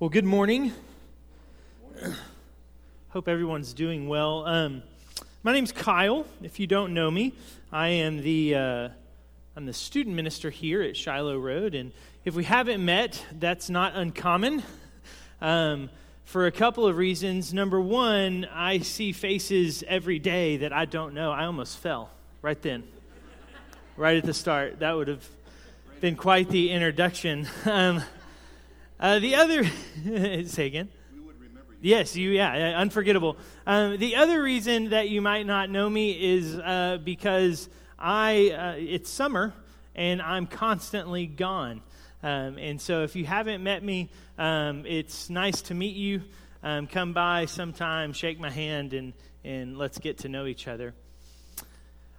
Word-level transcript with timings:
Well, 0.00 0.10
good 0.10 0.24
morning. 0.24 0.72
Hope 3.10 3.28
everyone's 3.28 3.72
doing 3.72 4.08
well. 4.08 4.44
Um, 4.44 4.82
my 5.44 5.52
name's 5.52 5.70
Kyle. 5.70 6.26
If 6.42 6.58
you 6.58 6.66
don't 6.66 6.94
know 6.94 7.08
me, 7.08 7.32
I 7.70 7.90
am 7.90 8.20
the 8.20 8.56
uh, 8.56 8.88
I'm 9.54 9.66
the 9.66 9.72
student 9.72 10.16
minister 10.16 10.50
here 10.50 10.82
at 10.82 10.96
Shiloh 10.96 11.38
Road, 11.38 11.76
and 11.76 11.92
if 12.24 12.34
we 12.34 12.42
haven't 12.42 12.84
met, 12.84 13.24
that's 13.38 13.70
not 13.70 13.94
uncommon. 13.94 14.64
Um, 15.40 15.90
for 16.24 16.46
a 16.46 16.52
couple 16.52 16.88
of 16.88 16.96
reasons. 16.96 17.54
Number 17.54 17.80
one, 17.80 18.48
I 18.52 18.80
see 18.80 19.12
faces 19.12 19.84
every 19.86 20.18
day 20.18 20.56
that 20.56 20.72
I 20.72 20.86
don't 20.86 21.14
know. 21.14 21.30
I 21.30 21.44
almost 21.44 21.78
fell 21.78 22.10
right 22.42 22.60
then, 22.60 22.82
right 23.96 24.16
at 24.16 24.24
the 24.24 24.34
start. 24.34 24.80
That 24.80 24.96
would 24.96 25.06
have 25.06 25.24
been 26.00 26.16
quite 26.16 26.48
the 26.48 26.70
introduction. 26.70 27.46
Um, 27.64 28.02
uh, 29.00 29.18
the 29.18 29.34
other, 29.34 29.64
say 30.46 30.66
again. 30.66 30.88
Yes, 31.84 32.16
you. 32.16 32.30
Yeah, 32.30 32.78
unforgettable. 32.78 33.36
Um, 33.66 33.98
the 33.98 34.16
other 34.16 34.42
reason 34.42 34.88
that 34.90 35.10
you 35.10 35.20
might 35.20 35.44
not 35.44 35.68
know 35.68 35.90
me 35.90 36.12
is 36.12 36.56
uh, 36.56 36.98
because 37.04 37.68
I. 37.98 38.50
Uh, 38.50 38.74
it's 38.78 39.10
summer, 39.10 39.52
and 39.94 40.22
I'm 40.22 40.46
constantly 40.46 41.26
gone. 41.26 41.82
Um, 42.22 42.56
and 42.56 42.80
so, 42.80 43.02
if 43.02 43.14
you 43.16 43.26
haven't 43.26 43.62
met 43.62 43.82
me, 43.82 44.08
um, 44.38 44.86
it's 44.86 45.28
nice 45.28 45.60
to 45.62 45.74
meet 45.74 45.94
you. 45.94 46.22
Um, 46.62 46.86
come 46.86 47.12
by 47.12 47.44
sometime, 47.44 48.14
shake 48.14 48.40
my 48.40 48.50
hand, 48.50 48.94
and 48.94 49.12
and 49.44 49.76
let's 49.76 49.98
get 49.98 50.20
to 50.20 50.30
know 50.30 50.46
each 50.46 50.66
other. 50.66 50.94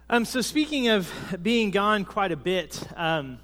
Um, 0.08 0.24
so, 0.24 0.42
speaking 0.42 0.90
of 0.90 1.12
being 1.42 1.72
gone 1.72 2.04
quite 2.04 2.30
a 2.30 2.36
bit. 2.36 2.80
Um, 2.94 3.40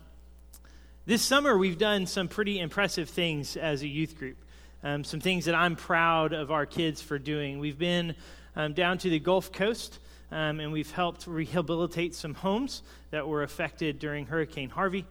this 1.04 1.20
summer, 1.20 1.58
we've 1.58 1.78
done 1.78 2.06
some 2.06 2.28
pretty 2.28 2.60
impressive 2.60 3.08
things 3.08 3.56
as 3.56 3.82
a 3.82 3.88
youth 3.88 4.16
group. 4.16 4.36
Um, 4.84 5.02
some 5.02 5.18
things 5.18 5.46
that 5.46 5.54
I'm 5.54 5.74
proud 5.74 6.32
of 6.32 6.52
our 6.52 6.64
kids 6.64 7.02
for 7.02 7.18
doing. 7.18 7.58
We've 7.58 7.78
been 7.78 8.14
um, 8.54 8.72
down 8.72 8.98
to 8.98 9.10
the 9.10 9.18
Gulf 9.18 9.50
Coast 9.50 9.98
um, 10.30 10.60
and 10.60 10.70
we've 10.70 10.90
helped 10.92 11.26
rehabilitate 11.26 12.14
some 12.14 12.34
homes 12.34 12.82
that 13.10 13.26
were 13.26 13.42
affected 13.42 13.98
during 13.98 14.26
Hurricane 14.26 14.70
Harvey. 14.70 15.04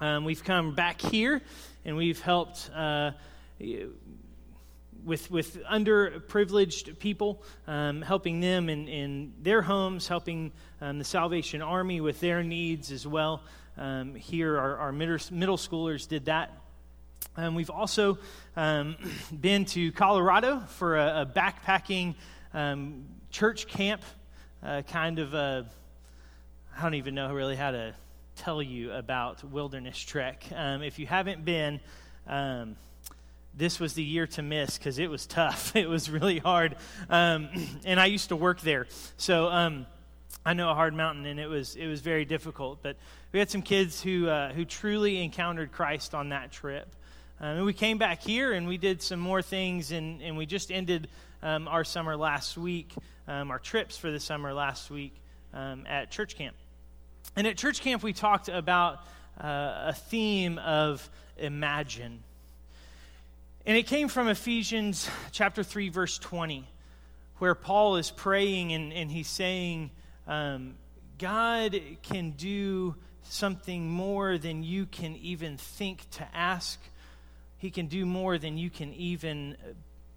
Um, 0.00 0.24
we've 0.24 0.42
come 0.42 0.74
back 0.74 1.00
here 1.00 1.40
and 1.84 1.96
we've 1.96 2.20
helped. 2.20 2.70
Uh, 2.74 3.12
with, 5.04 5.30
with 5.30 5.62
underprivileged 5.64 6.98
people, 6.98 7.42
um, 7.66 8.00
helping 8.00 8.40
them 8.40 8.70
in, 8.70 8.88
in 8.88 9.34
their 9.42 9.60
homes, 9.60 10.08
helping 10.08 10.50
um, 10.80 10.98
the 10.98 11.04
Salvation 11.04 11.60
Army 11.60 12.00
with 12.00 12.20
their 12.20 12.42
needs 12.42 12.90
as 12.90 13.06
well. 13.06 13.42
Um, 13.76 14.14
here, 14.14 14.58
our, 14.58 14.76
our 14.78 14.92
middle, 14.92 15.56
schoolers 15.56 16.06
did 16.06 16.26
that. 16.26 16.56
Um, 17.36 17.54
we've 17.54 17.70
also 17.70 18.18
um, 18.56 18.96
been 19.40 19.64
to 19.66 19.90
Colorado 19.92 20.60
for 20.60 20.96
a, 20.96 21.22
a 21.22 21.26
backpacking 21.26 22.14
um, 22.52 23.04
church 23.30 23.66
camp, 23.66 24.02
uh, 24.62 24.82
kind 24.82 25.18
of 25.18 25.34
a, 25.34 25.66
I 26.78 26.82
don't 26.82 26.94
even 26.94 27.14
know 27.16 27.32
really 27.32 27.56
how 27.56 27.72
to 27.72 27.94
tell 28.36 28.62
you 28.62 28.92
about 28.92 29.42
Wilderness 29.42 29.98
Trek. 29.98 30.44
Um, 30.54 30.82
if 30.82 30.98
you 31.00 31.06
haven't 31.06 31.44
been, 31.44 31.80
um, 32.28 32.76
this 33.56 33.80
was 33.80 33.94
the 33.94 34.02
year 34.02 34.26
to 34.28 34.42
miss 34.42 34.78
because 34.78 34.98
it 34.98 35.10
was 35.10 35.26
tough. 35.26 35.74
It 35.76 35.88
was 35.88 36.08
really 36.08 36.38
hard. 36.38 36.76
And 37.10 38.00
I 38.00 38.06
used 38.06 38.28
to 38.28 38.36
work 38.36 38.60
there. 38.60 38.86
So, 39.16 39.48
I 40.46 40.52
know 40.52 40.70
a 40.70 40.74
hard 40.74 40.94
mountain, 40.94 41.24
and 41.24 41.40
it 41.40 41.48
was 41.48 41.74
it 41.74 41.86
was 41.86 42.00
very 42.00 42.24
difficult. 42.24 42.82
But 42.82 42.96
we 43.32 43.38
had 43.38 43.50
some 43.50 43.62
kids 43.62 44.02
who 44.02 44.28
uh, 44.28 44.52
who 44.52 44.64
truly 44.64 45.22
encountered 45.22 45.72
Christ 45.72 46.14
on 46.14 46.28
that 46.30 46.52
trip. 46.52 46.94
Um, 47.40 47.56
and 47.56 47.64
we 47.66 47.72
came 47.72 47.98
back 47.98 48.22
here 48.22 48.52
and 48.52 48.68
we 48.68 48.76
did 48.76 49.02
some 49.02 49.18
more 49.18 49.42
things, 49.42 49.90
and, 49.90 50.22
and 50.22 50.36
we 50.36 50.46
just 50.46 50.70
ended 50.70 51.08
um, 51.42 51.66
our 51.66 51.82
summer 51.82 52.16
last 52.16 52.56
week, 52.56 52.92
um, 53.26 53.50
our 53.50 53.58
trips 53.58 53.96
for 53.96 54.10
the 54.10 54.20
summer 54.20 54.54
last 54.54 54.90
week 54.90 55.14
um, 55.52 55.84
at 55.88 56.10
church 56.10 56.36
camp. 56.36 56.54
And 57.36 57.46
at 57.46 57.56
church 57.56 57.80
camp, 57.80 58.02
we 58.02 58.12
talked 58.12 58.48
about 58.48 59.00
uh, 59.42 59.88
a 59.88 59.94
theme 59.94 60.58
of 60.58 61.08
imagine. 61.36 62.22
And 63.66 63.76
it 63.76 63.86
came 63.86 64.08
from 64.08 64.28
Ephesians 64.28 65.08
chapter 65.32 65.62
3, 65.62 65.88
verse 65.88 66.18
20, 66.18 66.68
where 67.38 67.54
Paul 67.54 67.96
is 67.96 68.10
praying 68.10 68.72
and, 68.72 68.92
and 68.92 69.10
he's 69.10 69.28
saying, 69.28 69.90
um, 70.26 70.74
God 71.18 71.80
can 72.02 72.32
do 72.32 72.94
something 73.22 73.88
more 73.88 74.38
than 74.38 74.62
you 74.62 74.86
can 74.86 75.16
even 75.16 75.56
think 75.56 76.08
to 76.12 76.26
ask. 76.34 76.80
He 77.58 77.70
can 77.70 77.86
do 77.86 78.04
more 78.04 78.38
than 78.38 78.58
you 78.58 78.70
can 78.70 78.92
even 78.94 79.56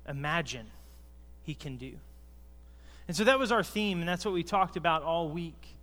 imagine 0.07 0.67
He 1.43 1.53
can 1.53 1.77
do. 1.77 1.93
And 3.07 3.15
so 3.15 3.23
that 3.23 3.39
was 3.39 3.51
our 3.51 3.63
theme, 3.63 3.99
and 3.99 4.09
that's 4.09 4.25
what 4.25 4.33
we 4.33 4.43
talked 4.43 4.75
about 4.75 5.03
all 5.03 5.29
week. 5.29 5.75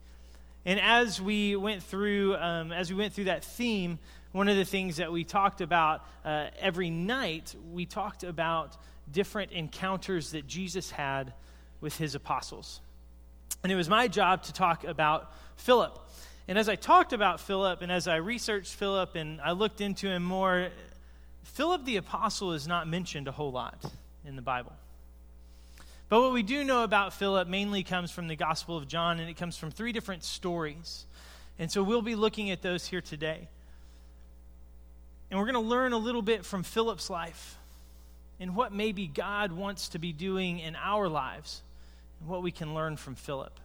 And 0.67 0.81
as 0.81 1.21
we 1.21 1.57
went 1.57 1.83
through, 1.83 2.37
um, 2.37 2.73
as 2.73 2.91
we 2.91 2.97
went 2.97 3.13
through 3.15 3.25
that 3.25 3.45
theme, 3.45 3.99
one 4.33 4.49
of 4.49 4.57
the 4.57 4.65
things 4.65 4.97
that 4.97 5.13
we 5.13 5.25
talked 5.25 5.61
about 5.61 6.05
uh, 6.25 6.47
every 6.59 6.91
night, 6.91 7.55
we 7.73 7.87
talked 7.87 8.25
about 8.25 8.77
different 9.11 9.53
encounters 9.53 10.33
that 10.33 10.47
Jesus 10.47 10.91
had 10.91 11.33
with 11.81 11.97
his 11.97 12.15
apostles. 12.15 12.81
And 13.65 13.73
it 13.73 13.77
was 13.77 13.89
my 13.89 14.09
job 14.09 14.43
to 14.43 14.53
talk 14.53 14.85
about 14.85 15.33
Philip. 15.57 15.99
And 16.47 16.59
as 16.59 16.69
I 16.69 16.77
talked 16.77 17.15
about 17.15 17.41
Philip 17.41 17.81
and 17.81 17.91
as 17.91 18.07
I 18.07 18.17
researched 18.17 18.75
Philip 18.75 19.15
and 19.17 19.41
I 19.41 19.53
looked 19.53 19.81
into 19.81 20.07
him 20.07 20.23
more, 20.23 20.69
Philip 21.45 21.87
the 21.87 21.97
Apostle 21.97 22.53
is 22.53 22.69
not 22.69 22.87
mentioned 22.87 23.27
a 23.27 23.33
whole 23.33 23.51
lot 23.51 23.83
in 24.27 24.37
the 24.37 24.43
Bible. 24.43 24.75
But 26.11 26.21
what 26.21 26.35
we 26.35 26.43
do 26.43 26.63
know 26.63 26.85
about 26.85 27.15
Philip 27.15 27.49
mainly 27.49 27.83
comes 27.83 28.11
from 28.11 28.29
the 28.29 28.37
Gospel 28.37 28.77
of 28.77 28.87
John, 28.87 29.19
and 29.19 29.31
it 29.31 29.39
comes 29.39 29.57
from 29.57 29.71
three 29.71 29.93
different 29.93 30.25
stories. 30.25 31.07
And 31.59 31.73
so 31.73 31.83
we'll 31.83 32.03
be 32.03 32.17
looking 32.17 32.51
at 32.51 32.61
those 32.61 32.87
here 32.87 33.01
today. 33.01 33.49
And 35.31 35.41
we're 35.41 35.47
going 35.47 35.55
to 35.55 35.71
learn 35.71 35.95
a 35.95 35.99
little 35.99 36.21
bit 36.21 36.45
from 36.45 36.65
Philip's 36.65 37.09
life 37.09 37.57
and 38.39 38.55
what 38.55 38.75
maybe 38.75 39.07
God 39.07 39.53
wants 39.53 39.89
to 39.89 39.99
be 39.99 40.13
doing 40.13 40.59
in 40.59 40.77
our 40.77 41.09
lives 41.09 41.63
what 42.27 42.43
we 42.43 42.51
can 42.51 42.75
learn 42.75 42.97
from 42.97 43.15
Philip. 43.15 43.59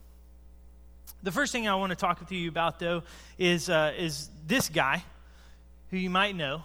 The 1.24 1.31
first 1.31 1.52
thing 1.52 1.68
I 1.68 1.75
want 1.75 1.92
to 1.92 1.96
talk 1.96 2.25
to 2.28 2.36
you 2.36 2.50
about, 2.50 2.80
though, 2.80 3.03
is, 3.38 3.70
uh, 3.70 3.94
is 3.97 4.30
this 4.47 4.70
guy 4.70 5.03
who 5.92 5.97
you 5.97 6.09
might 6.09 6.36
know, 6.36 6.64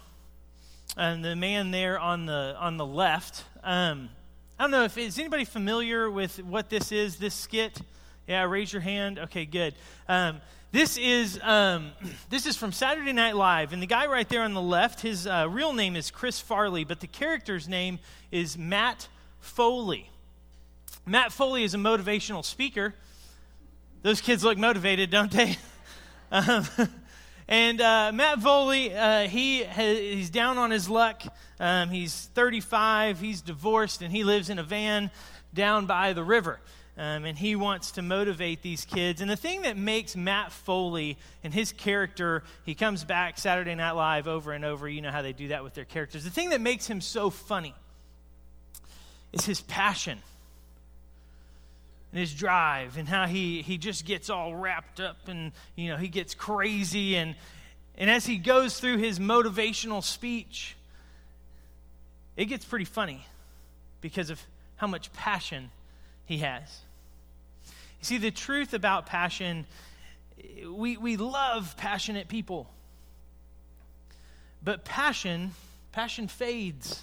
and 0.97 1.25
the 1.25 1.35
man 1.35 1.71
there 1.71 1.99
on 1.99 2.27
the, 2.27 2.55
on 2.59 2.77
the 2.77 2.87
left. 2.87 3.45
Um, 3.63 4.11
I 4.59 4.65
don't 4.65 4.71
know 4.71 4.85
if 4.85 4.97
is 4.97 5.19
anybody 5.19 5.45
familiar 5.45 6.11
with 6.11 6.43
what 6.45 6.71
this 6.71 6.93
is, 6.93 7.17
this 7.17 7.35
skit? 7.35 7.81
Yeah, 8.29 8.45
raise 8.45 8.73
your 8.73 8.83
hand. 8.83 9.19
Okay, 9.19 9.45
good. 9.45 9.75
Um, 10.09 10.41
this 10.71 10.97
is 10.97 11.39
um, 11.43 11.93
this 12.31 12.47
is 12.47 12.57
from 12.57 12.73
Saturday 12.73 13.13
Night 13.13 13.37
Live, 13.37 13.73
and 13.73 13.83
the 13.83 13.87
guy 13.87 14.07
right 14.07 14.29
there 14.29 14.43
on 14.43 14.55
the 14.55 14.63
left, 14.63 15.01
his 15.01 15.27
uh, 15.27 15.49
real 15.51 15.73
name 15.73 15.97
is 15.97 16.11
Chris 16.11 16.41
Farley, 16.41 16.85
but 16.85 17.01
the 17.01 17.07
character's 17.07 17.69
name 17.69 17.99
is 18.31 18.57
Matt 18.57 19.09
Foley. 19.41 20.11
Matt 21.07 21.33
Foley 21.33 21.65
is 21.65 21.75
a 21.75 21.79
motivational 21.79 22.43
speaker. 22.43 22.95
Those 24.03 24.23
kids 24.23 24.43
look 24.43 24.57
motivated, 24.57 25.11
don't 25.11 25.31
they? 25.31 25.59
um, 26.33 26.67
and 27.49 27.81
uh, 27.81 28.11
Matt 28.15 28.41
Foley, 28.41 28.95
uh, 28.95 29.29
he 29.29 29.65
he's 29.65 30.31
down 30.31 30.57
on 30.57 30.71
his 30.71 30.89
luck. 30.89 31.23
Um, 31.61 31.91
he's 31.91 32.31
35. 32.35 33.21
He's 33.21 33.43
divorced, 33.43 34.01
and 34.01 34.11
he 34.11 34.25
lives 34.25 34.49
in 34.49 34.59
a 34.59 34.63
van 34.63 35.11
down 35.53 35.85
by 35.85 36.15
the 36.15 36.25
river. 36.25 36.59
Um, 36.97 37.25
and 37.25 37.37
he 37.37 37.57
wants 37.57 37.93
to 37.93 38.03
motivate 38.03 38.63
these 38.63 38.85
kids. 38.85 39.21
And 39.21 39.29
the 39.29 39.37
thing 39.37 39.63
that 39.63 39.77
makes 39.77 40.15
Matt 40.15 40.53
Foley 40.53 41.19
and 41.43 41.53
his 41.53 41.73
character, 41.73 42.45
he 42.65 42.75
comes 42.75 43.05
back 43.05 43.37
Saturday 43.37 43.75
Night 43.75 43.93
Live 43.93 44.29
over 44.29 44.53
and 44.53 44.65
over. 44.65 44.89
You 44.89 45.03
know 45.03 45.11
how 45.11 45.21
they 45.21 45.33
do 45.33 45.49
that 45.49 45.65
with 45.65 45.75
their 45.75 45.85
characters. 45.85 46.25
The 46.25 46.31
thing 46.31 46.51
that 46.51 46.61
makes 46.61 46.87
him 46.87 47.01
so 47.01 47.31
funny 47.31 47.75
is 49.33 49.45
his 49.45 49.61
passion 49.61 50.21
and 52.15 52.21
his 52.21 52.33
drive 52.33 52.97
and 52.97 53.09
how 53.09 53.27
he, 53.27 53.61
he 53.63 53.77
just 53.77 54.05
gets 54.05 54.31
all 54.31 54.55
wrapped 54.55 55.01
up 55.01 55.27
and 55.27 55.51
you 55.75 55.89
know 55.89 55.97
he 55.97 56.07
gets 56.07 56.33
crazy. 56.33 57.17
And 57.17 57.35
and 57.99 58.09
as 58.09 58.25
he 58.25 58.37
goes 58.37 58.79
through 58.79 58.99
his 58.99 59.19
motivational 59.19 60.01
speech 60.01 60.77
it 62.37 62.45
gets 62.45 62.65
pretty 62.65 62.85
funny 62.85 63.27
because 64.01 64.31
of 64.31 64.41
how 64.77 64.87
much 64.87 65.13
passion 65.13 65.73
he 66.25 66.39
has. 66.39 66.83
You 67.67 68.05
see 68.05 68.19
the 68.19 68.31
truth 68.31 68.75
about 68.75 69.07
passion 69.07 69.67
we, 70.69 70.97
we 70.97 71.17
love 71.17 71.77
passionate 71.77 72.29
people. 72.29 72.71
But 74.63 74.85
passion 74.85 75.51
passion 75.91 76.29
fades 76.29 77.03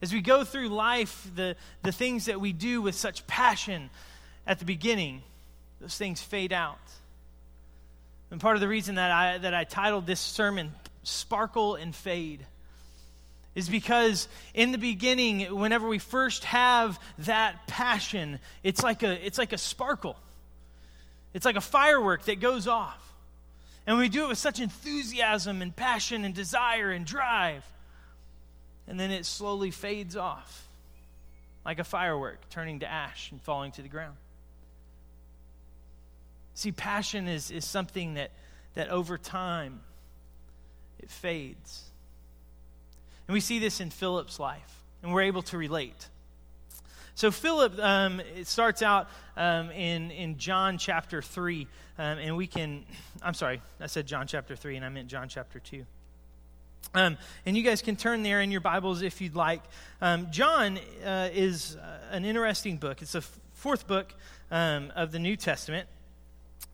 as 0.00 0.12
we 0.12 0.20
go 0.20 0.44
through 0.44 0.68
life, 0.68 1.28
the, 1.34 1.56
the 1.82 1.92
things 1.92 2.26
that 2.26 2.40
we 2.40 2.52
do 2.52 2.80
with 2.82 2.94
such 2.94 3.26
passion 3.26 3.90
at 4.46 4.58
the 4.58 4.64
beginning, 4.64 5.22
those 5.80 5.96
things 5.96 6.20
fade 6.20 6.52
out. 6.52 6.78
And 8.30 8.40
part 8.40 8.56
of 8.56 8.60
the 8.60 8.68
reason 8.68 8.96
that 8.96 9.10
I, 9.10 9.38
that 9.38 9.54
I 9.54 9.64
titled 9.64 10.06
this 10.06 10.20
sermon, 10.20 10.72
Sparkle 11.02 11.74
and 11.74 11.94
Fade, 11.94 12.44
is 13.54 13.68
because 13.68 14.28
in 14.54 14.70
the 14.70 14.78
beginning, 14.78 15.40
whenever 15.58 15.88
we 15.88 15.98
first 15.98 16.44
have 16.44 17.00
that 17.18 17.66
passion, 17.66 18.38
it's 18.62 18.82
like 18.82 19.02
a, 19.02 19.26
it's 19.26 19.38
like 19.38 19.52
a 19.52 19.58
sparkle. 19.58 20.16
It's 21.34 21.44
like 21.44 21.56
a 21.56 21.60
firework 21.60 22.24
that 22.26 22.40
goes 22.40 22.68
off. 22.68 23.02
And 23.86 23.98
we 23.98 24.08
do 24.08 24.26
it 24.26 24.28
with 24.28 24.38
such 24.38 24.60
enthusiasm 24.60 25.62
and 25.62 25.74
passion 25.74 26.24
and 26.24 26.34
desire 26.34 26.90
and 26.90 27.04
drive. 27.04 27.64
And 28.88 28.98
then 28.98 29.10
it 29.10 29.26
slowly 29.26 29.70
fades 29.70 30.16
off 30.16 30.66
like 31.64 31.78
a 31.78 31.84
firework 31.84 32.48
turning 32.48 32.80
to 32.80 32.90
ash 32.90 33.30
and 33.30 33.40
falling 33.42 33.72
to 33.72 33.82
the 33.82 33.88
ground. 33.88 34.16
See, 36.54 36.72
passion 36.72 37.28
is, 37.28 37.50
is 37.50 37.64
something 37.64 38.14
that, 38.14 38.30
that 38.74 38.88
over 38.88 39.18
time 39.18 39.80
it 40.98 41.10
fades. 41.10 41.84
And 43.28 43.34
we 43.34 43.40
see 43.40 43.58
this 43.58 43.80
in 43.80 43.90
Philip's 43.90 44.40
life, 44.40 44.82
and 45.02 45.12
we're 45.12 45.22
able 45.22 45.42
to 45.42 45.58
relate. 45.58 46.08
So, 47.14 47.30
Philip, 47.30 47.78
um, 47.78 48.20
it 48.36 48.46
starts 48.46 48.80
out 48.80 49.08
um, 49.36 49.70
in, 49.70 50.10
in 50.10 50.38
John 50.38 50.78
chapter 50.78 51.20
3, 51.20 51.66
um, 51.98 52.18
and 52.18 52.36
we 52.36 52.46
can, 52.46 52.86
I'm 53.22 53.34
sorry, 53.34 53.60
I 53.80 53.86
said 53.86 54.06
John 54.06 54.26
chapter 54.26 54.56
3, 54.56 54.76
and 54.76 54.84
I 54.84 54.88
meant 54.88 55.08
John 55.08 55.28
chapter 55.28 55.58
2. 55.58 55.84
Um, 56.94 57.18
and 57.44 57.56
you 57.56 57.62
guys 57.62 57.82
can 57.82 57.96
turn 57.96 58.22
there 58.22 58.40
in 58.40 58.50
your 58.50 58.62
Bibles 58.62 59.02
if 59.02 59.20
you'd 59.20 59.34
like. 59.34 59.60
Um, 60.00 60.28
John 60.30 60.78
uh, 61.04 61.28
is 61.32 61.76
uh, 61.76 61.98
an 62.10 62.24
interesting 62.24 62.78
book. 62.78 63.02
It's 63.02 63.12
the 63.12 63.24
fourth 63.52 63.86
book 63.86 64.14
um, 64.50 64.90
of 64.96 65.12
the 65.12 65.18
New 65.18 65.36
Testament. 65.36 65.86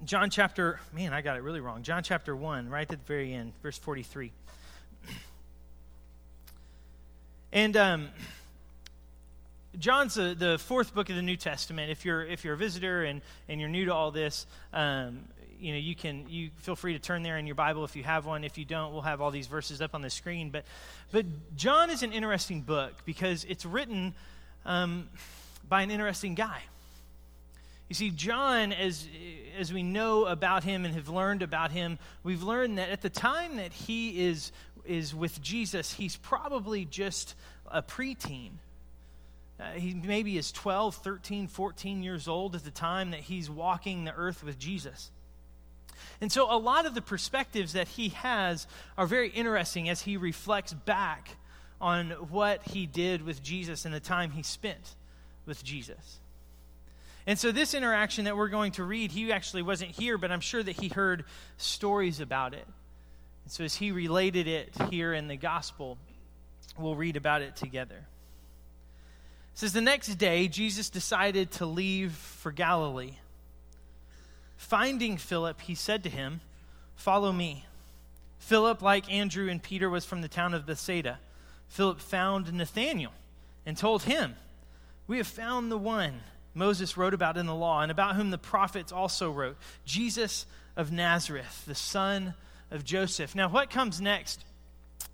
John 0.04 0.30
chapter, 0.30 0.78
man, 0.92 1.12
I 1.12 1.20
got 1.20 1.36
it 1.36 1.42
really 1.42 1.60
wrong. 1.60 1.82
John 1.82 2.02
chapter 2.02 2.36
1, 2.36 2.68
right 2.68 2.82
at 2.82 2.88
the 2.88 2.96
very 3.06 3.32
end, 3.32 3.52
verse 3.62 3.78
43. 3.78 4.32
And 7.52 7.76
um, 7.76 8.08
John's 9.78 10.14
the, 10.14 10.34
the 10.36 10.58
fourth 10.58 10.92
book 10.92 11.08
of 11.08 11.14
the 11.14 11.22
New 11.22 11.36
Testament. 11.36 11.88
If 11.90 12.04
you're, 12.04 12.24
if 12.24 12.44
you're 12.44 12.54
a 12.54 12.56
visitor 12.56 13.04
and, 13.04 13.22
and 13.48 13.60
you're 13.60 13.70
new 13.70 13.84
to 13.84 13.94
all 13.94 14.10
this, 14.10 14.46
um, 14.72 15.20
you 15.64 15.72
know, 15.72 15.78
you 15.78 15.94
can 15.94 16.26
you 16.28 16.50
feel 16.58 16.76
free 16.76 16.92
to 16.92 16.98
turn 16.98 17.22
there 17.22 17.38
in 17.38 17.46
your 17.46 17.54
Bible 17.54 17.84
if 17.84 17.96
you 17.96 18.02
have 18.02 18.26
one. 18.26 18.44
If 18.44 18.58
you 18.58 18.66
don't, 18.66 18.92
we'll 18.92 19.00
have 19.00 19.22
all 19.22 19.30
these 19.30 19.46
verses 19.46 19.80
up 19.80 19.94
on 19.94 20.02
the 20.02 20.10
screen. 20.10 20.50
But 20.50 20.64
but 21.10 21.24
John 21.56 21.88
is 21.88 22.02
an 22.02 22.12
interesting 22.12 22.60
book 22.60 22.92
because 23.06 23.44
it's 23.44 23.64
written 23.64 24.12
um, 24.66 25.08
by 25.66 25.80
an 25.80 25.90
interesting 25.90 26.34
guy. 26.34 26.60
You 27.88 27.94
see, 27.94 28.10
John, 28.10 28.74
as 28.74 29.08
as 29.58 29.72
we 29.72 29.82
know 29.82 30.26
about 30.26 30.64
him 30.64 30.84
and 30.84 30.94
have 30.94 31.08
learned 31.08 31.42
about 31.42 31.70
him, 31.70 31.98
we've 32.22 32.42
learned 32.42 32.76
that 32.76 32.90
at 32.90 33.00
the 33.00 33.08
time 33.08 33.56
that 33.56 33.72
he 33.72 34.26
is 34.26 34.52
is 34.84 35.14
with 35.14 35.40
Jesus, 35.40 35.94
he's 35.94 36.16
probably 36.16 36.84
just 36.84 37.34
a 37.70 37.82
preteen. 37.82 38.50
Uh, 39.58 39.70
he 39.70 39.94
maybe 39.94 40.36
is 40.36 40.52
12, 40.52 40.96
13, 40.96 41.46
14 41.46 42.02
years 42.02 42.28
old 42.28 42.54
at 42.54 42.64
the 42.64 42.70
time 42.70 43.12
that 43.12 43.20
he's 43.20 43.48
walking 43.48 44.04
the 44.04 44.14
earth 44.14 44.44
with 44.44 44.58
Jesus. 44.58 45.10
And 46.20 46.30
so 46.30 46.52
a 46.54 46.58
lot 46.58 46.86
of 46.86 46.94
the 46.94 47.02
perspectives 47.02 47.72
that 47.72 47.88
he 47.88 48.10
has 48.10 48.66
are 48.96 49.06
very 49.06 49.28
interesting 49.28 49.88
as 49.88 50.02
he 50.02 50.16
reflects 50.16 50.72
back 50.72 51.36
on 51.80 52.10
what 52.30 52.62
he 52.68 52.86
did 52.86 53.22
with 53.22 53.42
Jesus 53.42 53.84
and 53.84 53.92
the 53.92 54.00
time 54.00 54.30
he 54.30 54.42
spent 54.42 54.94
with 55.46 55.62
Jesus. 55.62 56.20
And 57.26 57.38
so, 57.38 57.52
this 57.52 57.72
interaction 57.72 58.26
that 58.26 58.36
we're 58.36 58.48
going 58.48 58.72
to 58.72 58.84
read, 58.84 59.10
he 59.10 59.32
actually 59.32 59.62
wasn't 59.62 59.92
here, 59.92 60.18
but 60.18 60.30
I'm 60.30 60.40
sure 60.40 60.62
that 60.62 60.76
he 60.76 60.88
heard 60.88 61.24
stories 61.56 62.20
about 62.20 62.52
it. 62.52 62.66
And 63.44 63.52
so, 63.52 63.64
as 63.64 63.74
he 63.74 63.92
related 63.92 64.46
it 64.46 64.72
here 64.90 65.14
in 65.14 65.28
the 65.28 65.36
gospel, 65.36 65.96
we'll 66.78 66.96
read 66.96 67.16
about 67.16 67.40
it 67.40 67.56
together. 67.56 67.96
It 69.54 69.58
says, 69.58 69.72
The 69.72 69.80
next 69.80 70.14
day, 70.16 70.48
Jesus 70.48 70.90
decided 70.90 71.50
to 71.52 71.66
leave 71.66 72.12
for 72.12 72.52
Galilee. 72.52 73.14
Finding 74.64 75.18
Philip, 75.18 75.60
he 75.60 75.74
said 75.74 76.02
to 76.04 76.08
him, 76.08 76.40
Follow 76.96 77.32
me. 77.32 77.66
Philip, 78.38 78.80
like 78.80 79.12
Andrew 79.12 79.50
and 79.50 79.62
Peter, 79.62 79.90
was 79.90 80.06
from 80.06 80.22
the 80.22 80.28
town 80.28 80.54
of 80.54 80.64
Bethsaida. 80.64 81.18
Philip 81.68 82.00
found 82.00 82.50
Nathanael 82.50 83.12
and 83.66 83.76
told 83.76 84.04
him, 84.04 84.36
We 85.06 85.18
have 85.18 85.26
found 85.26 85.70
the 85.70 85.76
one 85.76 86.20
Moses 86.54 86.96
wrote 86.96 87.12
about 87.12 87.36
in 87.36 87.44
the 87.44 87.54
law 87.54 87.82
and 87.82 87.92
about 87.92 88.16
whom 88.16 88.30
the 88.30 88.38
prophets 88.38 88.90
also 88.90 89.30
wrote, 89.30 89.58
Jesus 89.84 90.46
of 90.76 90.90
Nazareth, 90.90 91.64
the 91.66 91.74
son 91.74 92.32
of 92.70 92.86
Joseph. 92.86 93.34
Now, 93.34 93.50
what 93.50 93.68
comes 93.68 94.00
next? 94.00 94.46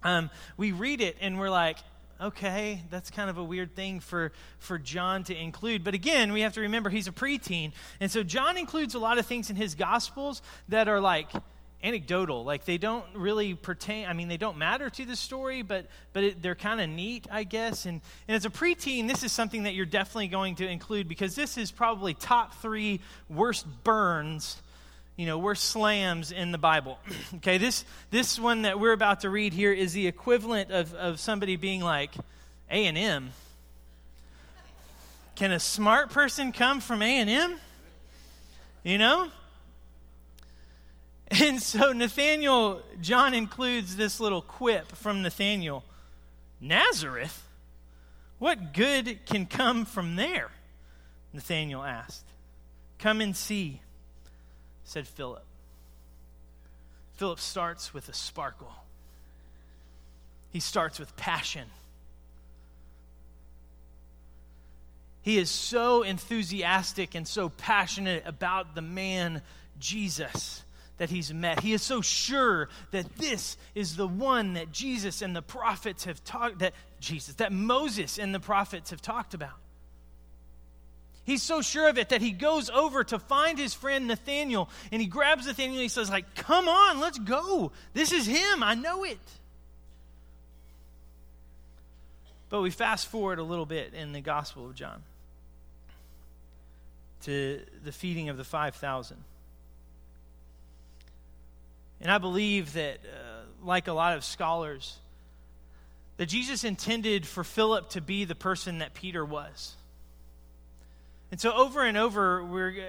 Um, 0.05 0.31
we 0.56 0.70
read 0.70 1.00
it 1.00 1.17
and 1.20 1.41
we're 1.41 1.50
like, 1.50 1.79
okay, 2.20 2.82
that's 2.90 3.11
kind 3.11 3.31
of 3.31 3.38
a 3.38 3.44
weird 3.44 3.75
thing 3.75 4.00
for, 4.00 4.32
for 4.58 4.78
John 4.78 5.25
to 5.25 5.37
include. 5.37 5.84
But 5.84 5.94
again, 5.94 6.32
we 6.32 6.43
have 6.43 6.55
to 6.55 6.61
remember 6.61 6.90
he's 6.90 7.08
a 7.08 7.12
preteen. 7.12 7.72
And 8.00 8.11
so 8.11 8.22
John 8.22 8.56
includes 8.56 8.94
a 8.94 8.99
lot 8.99 9.19
of 9.19 9.26
things 9.26 9.50
in 9.50 9.56
his 9.56 9.75
Gospels 9.75 10.43
that 10.69 10.88
are 10.88 11.00
like 11.00 11.28
anecdotal. 11.82 12.44
Like 12.44 12.64
they 12.64 12.78
don't 12.78 13.05
really 13.14 13.55
pertain, 13.55 14.06
I 14.06 14.12
mean, 14.12 14.28
they 14.28 14.37
don't 14.37 14.58
matter 14.58 14.90
to 14.90 15.05
the 15.05 15.17
story, 15.17 15.62
but, 15.62 15.87
but 16.12 16.25
it, 16.25 16.43
they're 16.43 16.55
kind 16.55 16.81
of 16.81 16.88
neat, 16.88 17.26
I 17.31 17.44
guess. 17.44 17.87
And, 17.87 18.00
and 18.28 18.37
as 18.37 18.44
a 18.44 18.50
preteen, 18.50 19.08
this 19.08 19.23
is 19.23 19.32
something 19.32 19.62
that 19.64 19.75
you're 19.75 19.87
definitely 19.87 20.28
going 20.28 20.56
to 20.56 20.69
include 20.69 21.08
because 21.08 21.34
this 21.34 21.56
is 21.56 21.70
probably 21.70 22.14
top 22.14 22.55
three 22.56 23.00
worst 23.28 23.66
burns 23.84 24.61
you 25.20 25.26
know, 25.26 25.37
we're 25.37 25.55
slams 25.55 26.32
in 26.32 26.50
the 26.50 26.56
Bible. 26.56 26.99
okay, 27.34 27.58
this, 27.58 27.84
this 28.11 28.38
one 28.38 28.62
that 28.62 28.81
we're 28.81 28.94
about 28.94 29.20
to 29.20 29.28
read 29.28 29.52
here 29.52 29.70
is 29.70 29.93
the 29.93 30.06
equivalent 30.06 30.70
of, 30.70 30.94
of 30.94 31.20
somebody 31.20 31.56
being 31.56 31.82
like, 31.82 32.14
A&M. 32.70 33.28
Can 35.37 35.52
a 35.52 35.61
smart 35.61 36.08
person 36.08 36.52
come 36.52 36.81
from 36.81 37.02
A&M? 37.02 37.56
You 38.82 38.96
know? 38.96 39.28
And 41.38 41.62
so 41.62 41.93
Nathaniel, 41.93 42.82
John 43.02 43.34
includes 43.34 43.96
this 43.96 44.20
little 44.20 44.40
quip 44.40 44.90
from 44.96 45.20
Nathaniel 45.20 45.84
Nazareth? 46.62 47.46
What 48.38 48.73
good 48.73 49.19
can 49.26 49.44
come 49.44 49.84
from 49.84 50.16
there? 50.16 50.50
Nathaniel 51.34 51.84
asked. 51.84 52.25
Come 52.99 53.20
and 53.20 53.37
see 53.37 53.81
said 54.90 55.06
Philip. 55.06 55.44
Philip 57.14 57.38
starts 57.38 57.94
with 57.94 58.08
a 58.08 58.12
sparkle, 58.12 58.75
he 60.50 60.59
starts 60.59 60.99
with 60.99 61.16
passion. 61.16 61.68
He 65.23 65.37
is 65.37 65.50
so 65.50 66.02
enthusiastic 66.02 67.14
and 67.14 67.28
so 67.28 67.50
passionate 67.50 68.23
about 68.26 68.75
the 68.75 68.80
man 68.80 69.42
Jesus 69.78 70.64
that 70.97 71.11
he's 71.11 71.32
met. 71.32 71.61
He 71.61 71.75
is 71.75 71.82
so 71.82 72.00
sure 72.00 72.70
that 72.90 73.16
this 73.16 73.59
is 73.75 73.97
the 73.97 74.09
one 74.09 74.54
that 74.54 74.73
Jesus 74.73 75.20
and 75.20 75.37
the 75.37 75.42
prophets 75.42 76.06
have 76.06 76.25
talked 76.25 76.61
that 76.61 76.73
Jesus 77.00 77.35
that 77.37 77.52
Moses 77.52 78.18
and 78.18 78.35
the 78.35 78.40
prophets 78.40 78.90
have 78.90 79.02
talked 79.02 79.35
about. 79.35 79.59
He's 81.30 81.44
so 81.44 81.62
sure 81.62 81.88
of 81.88 81.96
it 81.96 82.08
that 82.08 82.20
he 82.20 82.32
goes 82.32 82.70
over 82.70 83.04
to 83.04 83.20
find 83.20 83.56
his 83.56 83.72
friend 83.72 84.08
Nathaniel 84.08 84.68
and 84.90 85.00
he 85.00 85.06
grabs 85.06 85.46
Nathaniel 85.46 85.76
and 85.76 85.82
he 85.82 85.88
says 85.88 86.10
like, 86.10 86.34
"Come 86.34 86.66
on, 86.66 86.99
let's 86.99 87.20
go. 87.20 87.70
This 87.94 88.10
is 88.10 88.26
him. 88.26 88.64
I 88.64 88.75
know 88.75 89.04
it." 89.04 89.20
But 92.49 92.62
we 92.62 92.70
fast 92.70 93.06
forward 93.06 93.38
a 93.38 93.44
little 93.44 93.64
bit 93.64 93.94
in 93.94 94.10
the 94.10 94.20
Gospel 94.20 94.66
of 94.66 94.75
John 94.75 95.04
to 97.22 97.60
the 97.84 97.92
feeding 97.92 98.28
of 98.28 98.37
the 98.37 98.42
5,000. 98.42 99.16
And 102.00 102.10
I 102.10 102.18
believe 102.18 102.72
that, 102.72 102.99
uh, 103.04 103.42
like 103.62 103.87
a 103.87 103.92
lot 103.92 104.16
of 104.16 104.25
scholars, 104.25 104.99
that 106.16 106.26
Jesus 106.26 106.64
intended 106.64 107.25
for 107.25 107.44
Philip 107.44 107.90
to 107.90 108.00
be 108.00 108.25
the 108.25 108.34
person 108.34 108.78
that 108.78 108.94
Peter 108.94 109.25
was. 109.25 109.76
And 111.30 111.40
so 111.40 111.52
over 111.52 111.84
and 111.84 111.96
over, 111.96 112.44
we 112.44 112.80
uh, 112.80 112.84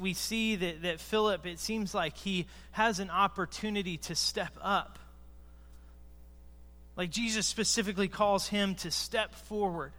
we 0.00 0.14
see 0.14 0.56
that, 0.56 0.82
that 0.82 1.00
Philip, 1.00 1.46
it 1.46 1.58
seems 1.58 1.94
like 1.94 2.16
he 2.16 2.46
has 2.72 2.98
an 3.00 3.10
opportunity 3.10 3.96
to 3.98 4.14
step 4.14 4.52
up. 4.60 4.98
Like 6.96 7.10
Jesus 7.10 7.46
specifically 7.46 8.08
calls 8.08 8.48
him 8.48 8.74
to 8.76 8.90
step 8.90 9.34
forward 9.34 9.92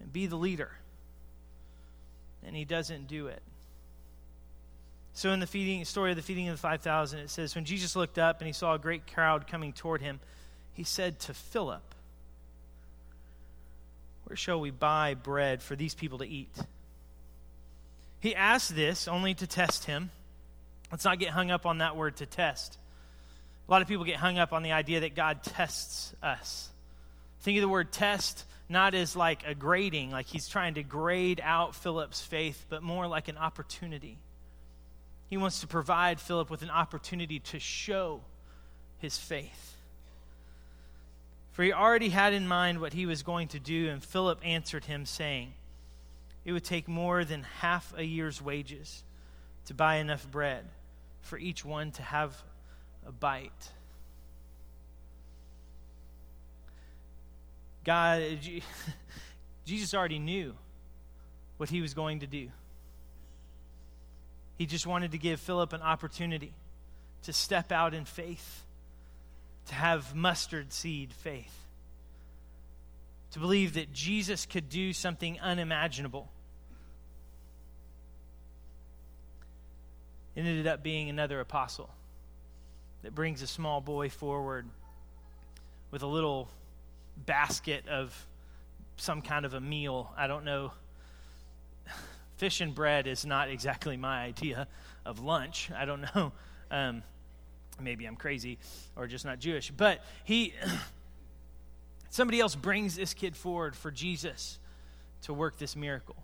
and 0.00 0.12
be 0.12 0.26
the 0.26 0.36
leader. 0.36 0.70
And 2.46 2.54
he 2.54 2.64
doesn't 2.64 3.08
do 3.08 3.26
it. 3.26 3.42
So 5.14 5.32
in 5.32 5.40
the 5.40 5.46
feeding 5.46 5.84
story 5.84 6.10
of 6.10 6.16
the 6.16 6.22
feeding 6.22 6.48
of 6.48 6.54
the 6.54 6.60
5,000, 6.60 7.18
it 7.18 7.30
says, 7.30 7.54
When 7.54 7.64
Jesus 7.64 7.96
looked 7.96 8.18
up 8.18 8.40
and 8.40 8.46
he 8.46 8.52
saw 8.52 8.74
a 8.74 8.78
great 8.78 9.12
crowd 9.12 9.48
coming 9.48 9.72
toward 9.72 10.00
him, 10.00 10.20
he 10.74 10.84
said 10.84 11.18
to 11.20 11.34
Philip, 11.34 11.82
Where 14.24 14.36
shall 14.36 14.60
we 14.60 14.70
buy 14.70 15.14
bread 15.14 15.60
for 15.60 15.74
these 15.74 15.94
people 15.94 16.18
to 16.18 16.26
eat? 16.28 16.54
He 18.20 18.34
asked 18.34 18.74
this 18.74 19.08
only 19.08 19.34
to 19.34 19.46
test 19.46 19.84
him. 19.84 20.10
Let's 20.90 21.04
not 21.04 21.18
get 21.18 21.30
hung 21.30 21.50
up 21.50 21.66
on 21.66 21.78
that 21.78 21.96
word 21.96 22.16
to 22.16 22.26
test. 22.26 22.78
A 23.68 23.70
lot 23.70 23.82
of 23.82 23.88
people 23.88 24.04
get 24.04 24.16
hung 24.16 24.38
up 24.38 24.52
on 24.52 24.62
the 24.62 24.72
idea 24.72 25.00
that 25.00 25.14
God 25.14 25.42
tests 25.42 26.14
us. 26.22 26.70
Think 27.40 27.58
of 27.58 27.62
the 27.62 27.68
word 27.68 27.92
test 27.92 28.44
not 28.68 28.94
as 28.94 29.16
like 29.16 29.46
a 29.46 29.54
grading, 29.54 30.10
like 30.10 30.26
he's 30.26 30.48
trying 30.48 30.74
to 30.74 30.82
grade 30.82 31.40
out 31.42 31.74
Philip's 31.74 32.20
faith, 32.20 32.66
but 32.68 32.82
more 32.82 33.06
like 33.06 33.28
an 33.28 33.38
opportunity. 33.38 34.18
He 35.28 35.36
wants 35.36 35.60
to 35.60 35.66
provide 35.66 36.20
Philip 36.20 36.50
with 36.50 36.62
an 36.62 36.70
opportunity 36.70 37.40
to 37.40 37.58
show 37.58 38.20
his 38.98 39.16
faith. 39.16 39.76
For 41.52 41.62
he 41.62 41.72
already 41.72 42.10
had 42.10 42.34
in 42.34 42.46
mind 42.46 42.80
what 42.80 42.92
he 42.92 43.06
was 43.06 43.22
going 43.22 43.48
to 43.48 43.58
do, 43.58 43.88
and 43.88 44.02
Philip 44.02 44.40
answered 44.44 44.84
him, 44.84 45.06
saying, 45.06 45.52
It 46.48 46.52
would 46.52 46.64
take 46.64 46.88
more 46.88 47.26
than 47.26 47.42
half 47.60 47.92
a 47.94 48.02
year's 48.02 48.40
wages 48.40 49.04
to 49.66 49.74
buy 49.74 49.96
enough 49.96 50.26
bread 50.30 50.64
for 51.20 51.36
each 51.38 51.62
one 51.62 51.90
to 51.92 52.02
have 52.02 52.42
a 53.06 53.12
bite. 53.12 53.70
God, 57.84 58.22
Jesus 59.66 59.92
already 59.92 60.18
knew 60.18 60.54
what 61.58 61.68
he 61.68 61.82
was 61.82 61.92
going 61.92 62.20
to 62.20 62.26
do. 62.26 62.48
He 64.56 64.64
just 64.64 64.86
wanted 64.86 65.10
to 65.10 65.18
give 65.18 65.40
Philip 65.40 65.74
an 65.74 65.82
opportunity 65.82 66.54
to 67.24 67.34
step 67.34 67.70
out 67.72 67.92
in 67.92 68.06
faith, 68.06 68.64
to 69.66 69.74
have 69.74 70.14
mustard 70.14 70.72
seed 70.72 71.12
faith, 71.12 71.66
to 73.32 73.38
believe 73.38 73.74
that 73.74 73.92
Jesus 73.92 74.46
could 74.46 74.70
do 74.70 74.94
something 74.94 75.38
unimaginable. 75.40 76.30
It 80.38 80.42
ended 80.42 80.68
up 80.68 80.84
being 80.84 81.10
another 81.10 81.40
apostle 81.40 81.90
that 83.02 83.12
brings 83.12 83.42
a 83.42 83.46
small 83.48 83.80
boy 83.80 84.08
forward 84.08 84.68
with 85.90 86.04
a 86.04 86.06
little 86.06 86.48
basket 87.26 87.88
of 87.88 88.14
some 88.98 89.20
kind 89.20 89.44
of 89.44 89.54
a 89.54 89.60
meal. 89.60 90.12
I 90.16 90.28
don't 90.28 90.44
know. 90.44 90.70
Fish 92.36 92.60
and 92.60 92.72
bread 92.72 93.08
is 93.08 93.26
not 93.26 93.50
exactly 93.50 93.96
my 93.96 94.22
idea 94.22 94.68
of 95.04 95.18
lunch. 95.18 95.72
I 95.76 95.84
don't 95.84 96.02
know. 96.14 96.30
Um, 96.70 97.02
maybe 97.80 98.06
I'm 98.06 98.14
crazy 98.14 98.58
or 98.94 99.08
just 99.08 99.24
not 99.24 99.40
Jewish. 99.40 99.72
But 99.72 100.04
he, 100.22 100.54
somebody 102.10 102.38
else 102.38 102.54
brings 102.54 102.94
this 102.94 103.12
kid 103.12 103.36
forward 103.36 103.74
for 103.74 103.90
Jesus 103.90 104.60
to 105.22 105.32
work 105.32 105.58
this 105.58 105.74
miracle. 105.74 106.14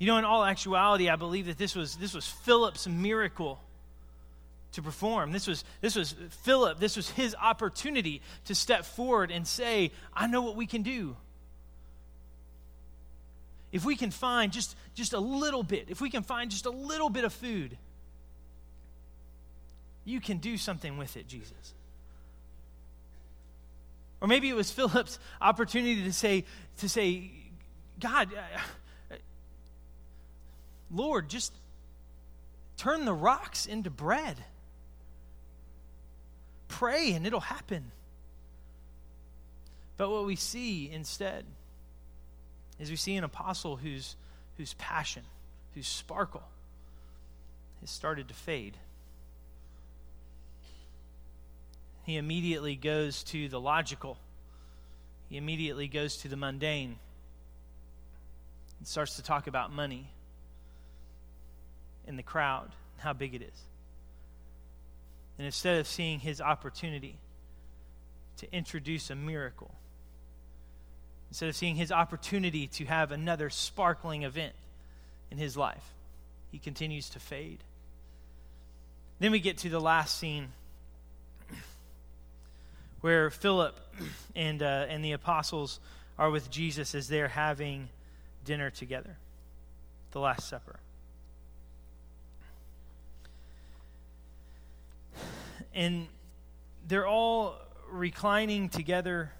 You 0.00 0.06
know, 0.06 0.16
in 0.16 0.24
all 0.24 0.42
actuality, 0.42 1.10
I 1.10 1.16
believe 1.16 1.46
that 1.46 1.58
this 1.58 1.76
was, 1.76 1.94
this 1.96 2.14
was 2.14 2.26
Philip's 2.26 2.88
miracle 2.88 3.60
to 4.72 4.82
perform. 4.82 5.30
This 5.30 5.46
was, 5.46 5.62
this 5.82 5.94
was 5.94 6.14
Philip, 6.42 6.80
this 6.80 6.96
was 6.96 7.10
his 7.10 7.36
opportunity 7.38 8.22
to 8.46 8.54
step 8.54 8.86
forward 8.86 9.30
and 9.30 9.46
say, 9.46 9.92
I 10.14 10.26
know 10.26 10.40
what 10.40 10.56
we 10.56 10.66
can 10.66 10.82
do. 10.82 11.16
If 13.72 13.84
we 13.84 13.94
can 13.94 14.10
find 14.10 14.52
just, 14.52 14.74
just 14.94 15.12
a 15.12 15.20
little 15.20 15.62
bit, 15.62 15.88
if 15.90 16.00
we 16.00 16.08
can 16.08 16.22
find 16.22 16.50
just 16.50 16.64
a 16.64 16.70
little 16.70 17.10
bit 17.10 17.24
of 17.24 17.32
food, 17.34 17.76
you 20.06 20.18
can 20.18 20.38
do 20.38 20.56
something 20.56 20.96
with 20.96 21.18
it, 21.18 21.28
Jesus. 21.28 21.74
Or 24.22 24.28
maybe 24.28 24.48
it 24.48 24.56
was 24.56 24.70
Philip's 24.70 25.18
opportunity 25.42 26.04
to 26.04 26.12
say, 26.14 26.46
to 26.78 26.88
say, 26.88 27.32
God, 28.00 28.30
Lord, 30.90 31.28
just 31.28 31.52
turn 32.76 33.04
the 33.04 33.12
rocks 33.12 33.66
into 33.66 33.90
bread. 33.90 34.36
Pray 36.68 37.12
and 37.12 37.26
it'll 37.26 37.40
happen. 37.40 37.92
But 39.96 40.10
what 40.10 40.24
we 40.24 40.36
see 40.36 40.90
instead 40.90 41.44
is 42.78 42.90
we 42.90 42.96
see 42.96 43.16
an 43.16 43.24
apostle 43.24 43.76
whose, 43.76 44.16
whose 44.56 44.74
passion, 44.74 45.22
whose 45.74 45.86
sparkle 45.86 46.42
has 47.80 47.90
started 47.90 48.28
to 48.28 48.34
fade. 48.34 48.76
He 52.04 52.16
immediately 52.16 52.76
goes 52.76 53.22
to 53.24 53.48
the 53.48 53.60
logical, 53.60 54.16
he 55.28 55.36
immediately 55.36 55.86
goes 55.86 56.16
to 56.18 56.28
the 56.28 56.36
mundane 56.36 56.96
and 58.78 58.88
starts 58.88 59.16
to 59.16 59.22
talk 59.22 59.46
about 59.46 59.70
money 59.70 60.08
in 62.10 62.16
the 62.16 62.22
crowd, 62.24 62.68
how 62.98 63.12
big 63.12 63.34
it 63.34 63.40
is. 63.40 63.62
And 65.38 65.46
instead 65.46 65.78
of 65.78 65.86
seeing 65.86 66.18
his 66.18 66.40
opportunity 66.40 67.16
to 68.38 68.52
introduce 68.52 69.10
a 69.10 69.14
miracle, 69.14 69.72
instead 71.30 71.48
of 71.48 71.54
seeing 71.54 71.76
his 71.76 71.92
opportunity 71.92 72.66
to 72.66 72.84
have 72.84 73.12
another 73.12 73.48
sparkling 73.48 74.24
event 74.24 74.54
in 75.30 75.38
his 75.38 75.56
life, 75.56 75.94
he 76.50 76.58
continues 76.58 77.08
to 77.10 77.20
fade. 77.20 77.60
Then 79.20 79.30
we 79.30 79.38
get 79.38 79.58
to 79.58 79.68
the 79.68 79.80
last 79.80 80.18
scene 80.18 80.48
where 83.02 83.30
Philip 83.30 83.78
and, 84.34 84.62
uh, 84.62 84.86
and 84.88 85.04
the 85.04 85.12
apostles 85.12 85.78
are 86.18 86.30
with 86.30 86.50
Jesus 86.50 86.94
as 86.96 87.06
they're 87.06 87.28
having 87.28 87.88
dinner 88.44 88.68
together, 88.68 89.16
the 90.10 90.18
Last 90.18 90.48
Supper. 90.48 90.80
And 95.74 96.06
they're 96.86 97.06
all 97.06 97.56
reclining 97.90 98.68
together. 98.68 99.32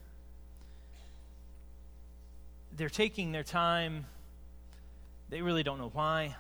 They're 2.77 2.89
taking 2.89 3.33
their 3.33 3.43
time. 3.43 4.07
They 5.29 5.43
really 5.43 5.63
don't 5.63 5.79
know 5.79 5.91
why. 5.93 6.37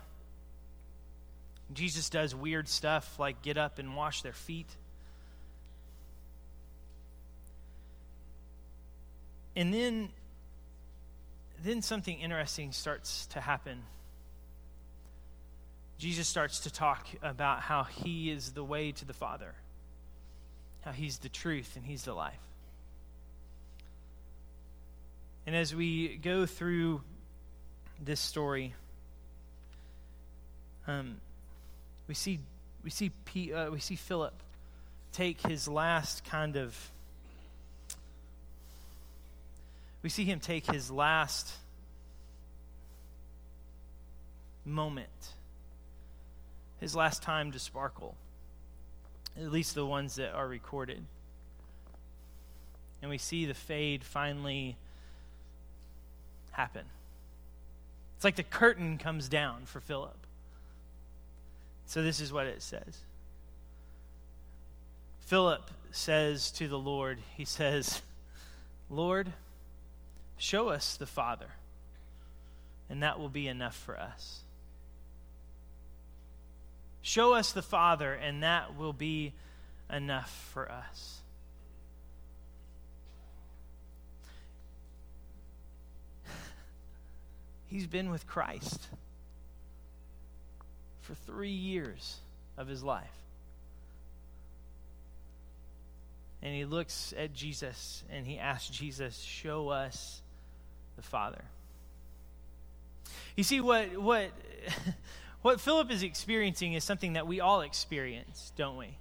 Jesus 1.73 2.11
does 2.11 2.35
weird 2.35 2.69
stuff 2.69 3.19
like 3.19 3.43
get 3.43 3.57
up 3.57 3.79
and 3.79 3.95
wash 3.95 4.23
their 4.23 4.33
feet. 4.33 4.69
And 9.55 9.73
then 9.73 10.09
then 11.63 11.83
something 11.83 12.19
interesting 12.19 12.73
starts 12.73 13.27
to 13.27 13.41
happen. 13.41 13.83
Jesus 15.99 16.27
starts 16.27 16.61
to 16.61 16.73
talk 16.73 17.07
about 17.23 17.61
how 17.61 17.85
he 17.85 18.31
is 18.31 18.53
the 18.53 18.65
way 18.65 18.93
to 18.93 19.05
the 19.05 19.13
Father 19.13 19.55
how 20.83 20.93
He's 20.93 21.19
the 21.19 21.29
truth 21.29 21.77
and 21.77 21.85
He's 21.85 22.05
the 22.05 22.15
life. 22.15 22.39
And 25.47 25.57
as 25.57 25.75
we 25.75 26.17
go 26.17 26.47
through 26.47 27.03
this 28.03 28.21
story, 28.21 28.75
um, 30.87 31.17
we 32.07 32.15
see 32.15 32.41
we 32.85 32.91
see 32.91 33.11
P, 33.25 33.53
uh, 33.53 33.71
we 33.71 33.81
see 33.81 33.97
Philip 33.97 34.35
take 35.13 35.41
his 35.41 35.67
last 35.67 36.25
kind 36.25 36.57
of 36.57 36.91
we 40.03 40.09
see 40.09 40.25
him 40.25 40.41
take 40.41 40.71
his 40.71 40.91
last 40.91 41.53
moment, 44.65 45.09
his 46.81 46.95
last 46.95 47.23
time 47.23 47.53
to 47.53 47.59
sparkle 47.59 48.17
at 49.37 49.53
least 49.53 49.75
the 49.75 49.87
ones 49.87 50.17
that 50.17 50.33
are 50.33 50.49
recorded. 50.49 51.05
And 53.03 53.11
we 53.11 53.19
see 53.19 53.47
the 53.47 53.55
fade 53.55 54.05
finally 54.05 54.77
happen. 56.53 56.85
It's 58.17 58.25
like 58.25 58.37
the 58.37 58.43
curtain 58.43 58.99
comes 58.99 59.29
down 59.29 59.65
for 59.65 59.81
Philip. 59.81 60.17
So 61.87 62.03
this 62.03 62.21
is 62.21 62.33
what 62.33 62.47
it 62.47 62.63
says. 62.63 62.99
Philip 65.21 65.71
says 65.91 66.51
to 66.53 66.69
the 66.69 66.79
Lord, 66.79 67.19
he 67.37 67.45
says, 67.45 68.03
Lord, 68.91 69.33
show 70.37 70.69
us 70.69 70.97
the 70.97 71.07
Father, 71.07 71.53
and 72.89 73.03
that 73.03 73.19
will 73.19 73.29
be 73.29 73.49
enough 73.49 73.77
for 73.77 73.99
us. 73.99 74.41
Show 77.03 77.35
us 77.35 77.53
the 77.53 77.63
Father, 77.63 78.13
and 78.13 78.43
that 78.43 78.77
will 78.77 78.93
be 78.93 79.33
enough 79.93 80.31
for 80.53 80.71
us. 80.71 81.21
He's 87.69 87.87
been 87.87 88.11
with 88.11 88.27
Christ 88.27 88.89
for 91.03 91.15
three 91.15 91.51
years 91.51 92.19
of 92.57 92.69
his 92.69 92.83
life. 92.83 93.09
And 96.43 96.55
he 96.55 96.65
looks 96.65 97.13
at 97.19 97.35
Jesus 97.35 98.03
and 98.11 98.27
he 98.27 98.39
asks 98.39 98.71
Jesus, 98.71 99.19
Show 99.19 99.69
us 99.69 100.23
the 100.97 101.03
Father. 101.03 101.43
You 103.37 103.45
see, 103.45 103.61
what, 103.61 104.01
what 104.01 104.31
what 105.43 105.61
Philip 105.61 105.91
is 105.91 106.03
experiencing 106.03 106.75
is 106.75 106.85
something 106.85 107.15
that 107.15 107.27
we 107.27 107.41
all 107.41 107.63
experience, 107.63 108.53
don't 108.57 108.77
we? 108.77 108.97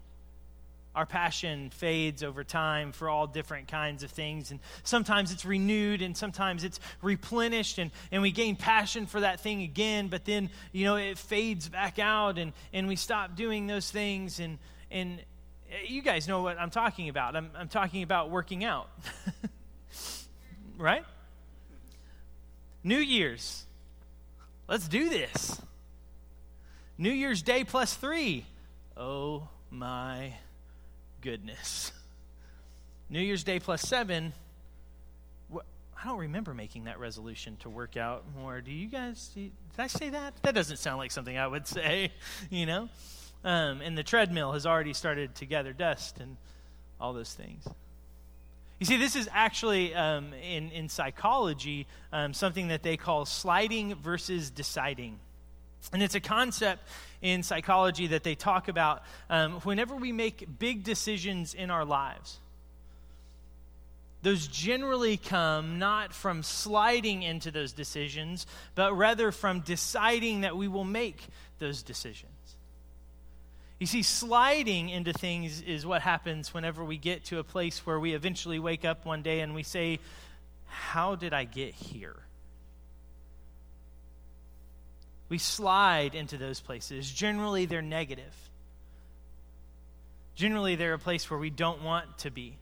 Our 0.95 1.05
passion 1.05 1.69
fades 1.69 2.23
over 2.23 2.43
time 2.43 2.93
for 2.93 3.09
all 3.09 3.27
different 3.27 3.67
kinds 3.67 4.03
of 4.03 4.11
things. 4.11 4.51
And 4.51 4.59
sometimes 4.83 5.31
it's 5.31 5.45
renewed 5.45 6.01
and 6.01 6.17
sometimes 6.17 6.63
it's 6.63 6.79
replenished 7.01 7.77
and, 7.77 7.91
and 8.11 8.21
we 8.21 8.31
gain 8.31 8.55
passion 8.55 9.05
for 9.05 9.19
that 9.19 9.39
thing 9.39 9.61
again, 9.61 10.07
but 10.07 10.25
then, 10.25 10.49
you 10.71 10.85
know, 10.85 10.95
it 10.95 11.17
fades 11.17 11.69
back 11.69 11.99
out 11.99 12.37
and, 12.37 12.53
and 12.73 12.87
we 12.87 12.95
stop 12.95 13.35
doing 13.35 13.67
those 13.67 13.91
things. 13.91 14.39
And, 14.39 14.57
and 14.89 15.19
eh, 15.69 15.85
you 15.87 16.01
guys 16.01 16.27
know 16.27 16.41
what 16.41 16.59
I'm 16.59 16.71
talking 16.71 17.07
about. 17.07 17.35
I'm, 17.35 17.51
I'm 17.55 17.69
talking 17.69 18.01
about 18.01 18.31
working 18.31 18.63
out. 18.63 18.89
right? 20.77 21.05
New 22.83 22.97
Year's. 22.97 23.65
Let's 24.67 24.87
do 24.87 25.09
this. 25.09 25.61
New 26.99 27.11
Year's 27.11 27.41
Day 27.41 27.63
plus 27.63 27.93
three. 27.93 28.45
Oh 28.97 29.47
my 29.71 30.33
goodness. 31.21 31.93
New 33.09 33.21
Year's 33.21 33.45
Day 33.45 33.61
plus 33.61 33.81
seven. 33.81 34.33
I 35.55 36.07
don't 36.07 36.19
remember 36.19 36.53
making 36.53 36.83
that 36.85 36.99
resolution 36.99 37.55
to 37.61 37.69
work 37.69 37.95
out 37.95 38.25
more. 38.37 38.59
Do 38.59 38.71
you 38.71 38.87
guys? 38.87 39.31
did 39.33 39.51
I 39.77 39.87
say 39.87 40.09
that? 40.09 40.33
That 40.43 40.53
doesn't 40.53 40.75
sound 40.75 40.97
like 40.97 41.11
something 41.11 41.37
I 41.37 41.47
would 41.47 41.67
say, 41.67 42.11
you 42.49 42.65
know? 42.65 42.89
Um, 43.45 43.79
and 43.79 43.97
the 43.97 44.03
treadmill 44.03 44.51
has 44.51 44.65
already 44.65 44.93
started 44.93 45.35
to 45.35 45.45
gather 45.45 45.71
dust 45.71 46.19
and 46.19 46.35
all 46.99 47.13
those 47.13 47.33
things. 47.33 47.65
You 48.79 48.85
see, 48.85 48.97
this 48.97 49.15
is 49.15 49.29
actually 49.31 49.95
um, 49.95 50.33
in, 50.33 50.69
in 50.71 50.89
psychology 50.89 51.87
um, 52.11 52.33
something 52.33 52.67
that 52.67 52.83
they 52.83 52.97
call 52.97 53.23
sliding 53.23 53.95
versus 53.95 54.49
deciding. 54.49 55.17
And 55.91 56.03
it's 56.03 56.15
a 56.15 56.19
concept 56.19 56.87
in 57.21 57.43
psychology 57.43 58.07
that 58.07 58.23
they 58.23 58.35
talk 58.35 58.67
about 58.67 59.03
um, 59.29 59.53
whenever 59.61 59.95
we 59.95 60.11
make 60.11 60.59
big 60.59 60.83
decisions 60.83 61.53
in 61.53 61.71
our 61.71 61.85
lives. 61.85 62.39
Those 64.21 64.47
generally 64.47 65.15
come 65.17 65.79
not 65.79 66.13
from 66.13 66.43
sliding 66.43 67.23
into 67.23 67.51
those 67.51 67.71
decisions, 67.71 68.45
but 68.75 68.93
rather 68.93 69.31
from 69.31 69.61
deciding 69.61 70.41
that 70.41 70.57
we 70.57 70.67
will 70.67 70.83
make 70.83 71.21
those 71.59 71.83
decisions. 71.83 72.31
You 73.79 73.87
see, 73.87 74.03
sliding 74.03 74.89
into 74.89 75.13
things 75.13 75.61
is 75.61 75.85
what 75.85 76.01
happens 76.01 76.53
whenever 76.53 76.83
we 76.83 76.97
get 76.97 77.23
to 77.25 77.39
a 77.39 77.45
place 77.45 77.85
where 77.85 77.97
we 77.97 78.13
eventually 78.13 78.59
wake 78.59 78.83
up 78.83 79.05
one 79.05 79.21
day 79.21 79.39
and 79.39 79.55
we 79.55 79.63
say, 79.63 79.99
How 80.67 81.15
did 81.15 81.33
I 81.33 81.45
get 81.45 81.73
here? 81.73 82.17
We 85.29 85.37
slide 85.37 86.15
into 86.15 86.37
those 86.37 86.59
places. 86.59 87.09
Generally, 87.09 87.67
they're 87.67 87.81
negative. 87.81 88.35
Generally, 90.35 90.75
they're 90.75 90.93
a 90.93 90.99
place 90.99 91.29
where 91.29 91.39
we 91.39 91.49
don't 91.49 91.83
want 91.83 92.17
to 92.19 92.31
be. 92.31 92.57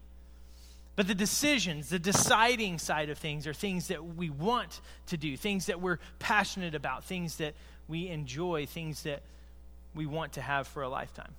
But 0.97 1.07
the 1.07 1.15
decisions, 1.15 1.89
the 1.89 1.99
deciding 1.99 2.79
side 2.79 3.09
of 3.09 3.19
things, 3.19 3.45
are 3.45 3.53
things 3.53 3.87
that 3.89 4.03
we 4.03 4.29
want 4.29 4.81
to 5.07 5.17
do, 5.17 5.37
things 5.37 5.67
that 5.67 5.79
we're 5.79 5.99
passionate 6.17 6.73
about, 6.73 7.03
things 7.03 7.37
that 7.37 7.53
we 7.87 8.09
enjoy, 8.09 8.65
things 8.65 9.03
that 9.03 9.21
we 9.93 10.05
want 10.05 10.33
to 10.33 10.41
have 10.41 10.67
for 10.67 10.81
a 10.81 10.89
lifetime. 10.89 11.33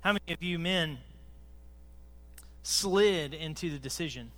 How 0.00 0.12
many 0.12 0.32
of 0.32 0.42
you 0.42 0.58
men 0.58 0.98
slid 2.62 3.34
into 3.34 3.70
the 3.70 3.78
decision 3.78 4.30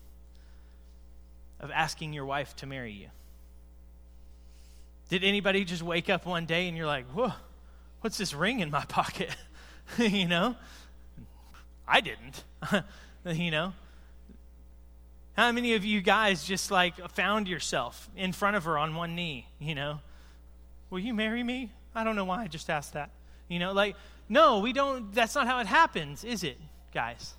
of 1.61 1.71
asking 1.71 2.13
your 2.13 2.25
wife 2.25 2.57
to 2.57 2.67
marry 2.67 2.93
you? 2.93 3.09
Did 5.09 5.25
anybody 5.25 5.65
just 5.65 5.83
wake 5.83 6.11
up 6.11 6.27
one 6.27 6.45
day 6.45 6.69
and 6.69 6.77
you're 6.77 6.87
like, 6.87 7.07
whoa, 7.07 7.33
what's 8.01 8.19
this 8.19 8.35
ring 8.35 8.61
in 8.61 8.71
my 8.71 8.85
pocket? 8.85 9.35
you 9.99 10.29
know? 10.29 10.55
I 11.87 12.01
didn't. 12.01 12.45
you 13.25 13.51
know? 13.51 13.73
How 15.35 15.53
many 15.53 15.75
of 15.75 15.85
you 15.85 16.01
guys 16.01 16.45
just 16.45 16.71
like 16.71 16.97
found 17.13 17.49
yourself 17.49 18.11
in 18.17 18.33
front 18.33 18.57
of 18.57 18.65
her 18.65 18.77
on 18.77 18.95
one 18.95 19.15
knee, 19.15 19.47
you 19.59 19.75
know? 19.75 20.01
Will 20.91 20.99
you 20.99 21.15
marry 21.15 21.43
me? 21.43 21.73
I 21.95 22.05
don't 22.05 22.17
know 22.17 22.25
why 22.25 22.43
I 22.43 22.47
just 22.47 22.69
asked 22.69 22.95
that. 22.95 23.11
You 23.49 23.59
know, 23.59 23.73
like, 23.73 23.97
no, 24.29 24.59
we 24.59 24.73
don't, 24.73 25.13
that's 25.15 25.35
not 25.35 25.47
how 25.47 25.61
it 25.61 25.67
happens, 25.67 26.23
is 26.23 26.45
it, 26.45 26.59
guys? 26.93 27.35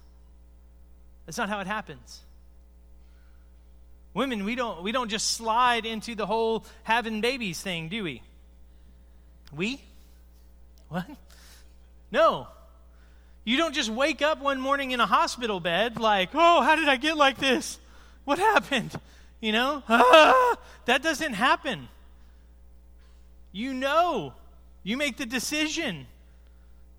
That's 1.26 1.38
not 1.38 1.50
how 1.50 1.60
it 1.60 1.68
happens. 1.68 2.22
Women, 4.14 4.44
we 4.44 4.56
don't, 4.56 4.82
we 4.84 4.92
don't 4.92 5.10
just 5.10 5.32
slide 5.32 5.86
into 5.86 6.16
the 6.16 6.26
whole 6.26 6.66
having 6.84 7.22
babies 7.22 7.62
thing, 7.62 7.90
do 7.90 8.04
we? 8.04 8.22
We? 9.56 9.82
What? 10.90 11.06
No. 12.12 12.48
You 13.44 13.58
don't 13.58 13.74
just 13.74 13.90
wake 13.90 14.22
up 14.22 14.42
one 14.42 14.60
morning 14.60 14.92
in 14.92 15.00
a 15.00 15.06
hospital 15.06 15.60
bed 15.60 16.00
like, 16.00 16.30
oh, 16.34 16.62
how 16.62 16.76
did 16.76 16.90
I 16.90 16.98
get 16.98 17.18
like 17.18 17.38
this? 17.38 17.80
What 18.26 18.40
happened? 18.40 18.94
You 19.42 19.52
know? 19.54 19.84
Ah, 19.88 20.58
that 20.86 21.02
doesn't 21.02 21.34
happen. 21.34 21.88
You 23.52 23.74
know. 23.74 24.34
You 24.84 24.98
make 24.98 25.18
the 25.18 25.26
decision 25.26 26.08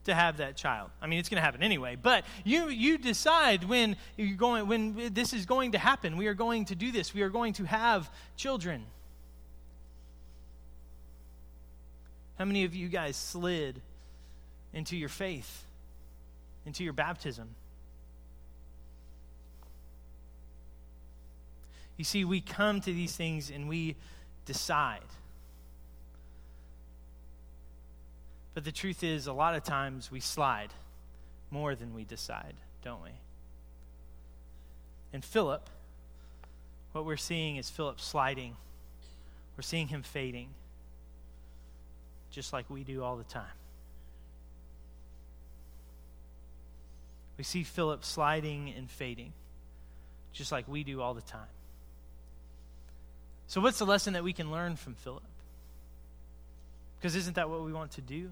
to 0.05 0.15
have 0.15 0.39
that 0.39 0.57
child. 0.57 0.91
I 1.01 1.07
mean, 1.07 1.19
it's 1.19 1.29
going 1.29 1.37
to 1.37 1.43
happen 1.43 1.63
anyway, 1.63 1.97
but 2.01 2.25
you 2.45 2.69
you 2.69 2.99
decide 2.99 3.65
when 3.65 3.97
you're 4.17 4.37
going 4.37 4.67
when 4.67 5.13
this 5.13 5.33
is 5.33 5.47
going 5.47 5.73
to 5.73 5.79
happen. 5.79 6.17
We 6.17 6.27
are 6.27 6.35
going 6.35 6.65
to 6.67 6.75
do 6.75 6.91
this. 6.91 7.13
We 7.13 7.23
are 7.23 7.29
going 7.29 7.53
to 7.55 7.65
have 7.65 8.11
children. 8.37 8.85
How 12.39 12.47
many 12.47 12.65
of 12.65 12.75
you 12.75 12.89
guys 12.89 13.17
slid 13.17 13.83
into 14.73 14.97
your 14.97 15.11
faith, 15.11 15.65
into 16.65 16.83
your 16.83 16.95
baptism? 16.95 17.55
You 21.99 22.05
see, 22.05 22.25
we 22.25 22.41
come 22.41 22.81
to 22.81 22.93
these 22.95 23.15
things 23.15 23.51
and 23.51 23.69
we 23.69 23.95
decide. 24.47 25.03
But 28.55 28.65
the 28.65 28.73
truth 28.73 29.03
is, 29.03 29.27
a 29.27 29.33
lot 29.33 29.55
of 29.55 29.63
times 29.63 30.11
we 30.11 30.21
slide 30.21 30.71
more 31.51 31.75
than 31.75 31.95
we 31.95 32.05
decide, 32.05 32.55
don't 32.83 33.03
we? 33.03 33.11
And 35.13 35.25
Philip, 35.25 35.69
what 36.93 37.05
we're 37.05 37.17
seeing 37.17 37.57
is 37.57 37.71
Philip 37.71 38.01
sliding. 38.01 38.57
We're 39.57 39.63
seeing 39.63 39.89
him 39.89 40.03
fading, 40.03 40.49
just 42.31 42.53
like 42.53 42.69
we 42.69 42.85
do 42.85 43.03
all 43.03 43.17
the 43.17 43.25
time. 43.25 43.45
We 47.37 47.45
see 47.45 47.63
Philip 47.63 48.05
sliding 48.05 48.73
and 48.77 48.91
fading, 48.91 49.33
just 50.33 50.53
like 50.53 50.69
we 50.69 50.85
do 50.85 51.01
all 51.01 51.15
the 51.15 51.23
time. 51.23 51.49
So, 53.47 53.61
what's 53.61 53.79
the 53.79 53.87
lesson 53.87 54.13
that 54.13 54.23
we 54.23 54.33
can 54.33 54.53
learn 54.53 54.77
from 54.77 54.95
Philip? 54.95 55.23
Because 57.01 57.17
isn't 57.17 57.37
that 57.37 57.49
what 57.49 57.65
we 57.65 57.73
want 57.73 57.93
to 57.93 58.03
do? 58.03 58.31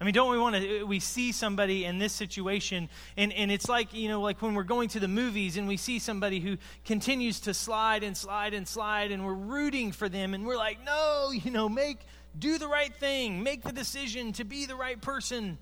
I 0.00 0.04
mean, 0.04 0.12
don't 0.12 0.32
we 0.32 0.38
want 0.38 0.56
to? 0.56 0.82
We 0.84 0.98
see 0.98 1.30
somebody 1.30 1.84
in 1.84 1.98
this 1.98 2.12
situation, 2.12 2.88
and, 3.16 3.32
and 3.32 3.52
it's 3.52 3.68
like, 3.68 3.94
you 3.94 4.08
know, 4.08 4.20
like 4.20 4.42
when 4.42 4.54
we're 4.54 4.64
going 4.64 4.88
to 4.90 5.00
the 5.00 5.08
movies 5.08 5.56
and 5.56 5.68
we 5.68 5.76
see 5.76 6.00
somebody 6.00 6.40
who 6.40 6.58
continues 6.84 7.40
to 7.40 7.54
slide 7.54 8.02
and 8.02 8.16
slide 8.16 8.54
and 8.54 8.66
slide, 8.66 9.12
and 9.12 9.24
we're 9.24 9.32
rooting 9.32 9.92
for 9.92 10.08
them, 10.08 10.34
and 10.34 10.44
we're 10.44 10.56
like, 10.56 10.84
no, 10.84 11.30
you 11.30 11.52
know, 11.52 11.68
make, 11.68 11.98
do 12.36 12.58
the 12.58 12.66
right 12.66 12.92
thing, 12.96 13.44
make 13.44 13.62
the 13.62 13.72
decision 13.72 14.32
to 14.32 14.44
be 14.44 14.66
the 14.66 14.74
right 14.74 15.00
person. 15.00 15.58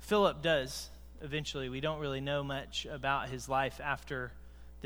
Philip 0.00 0.40
does 0.40 0.88
eventually. 1.20 1.68
We 1.68 1.80
don't 1.80 1.98
really 1.98 2.20
know 2.20 2.42
much 2.42 2.86
about 2.86 3.28
his 3.28 3.48
life 3.48 3.80
after 3.82 4.32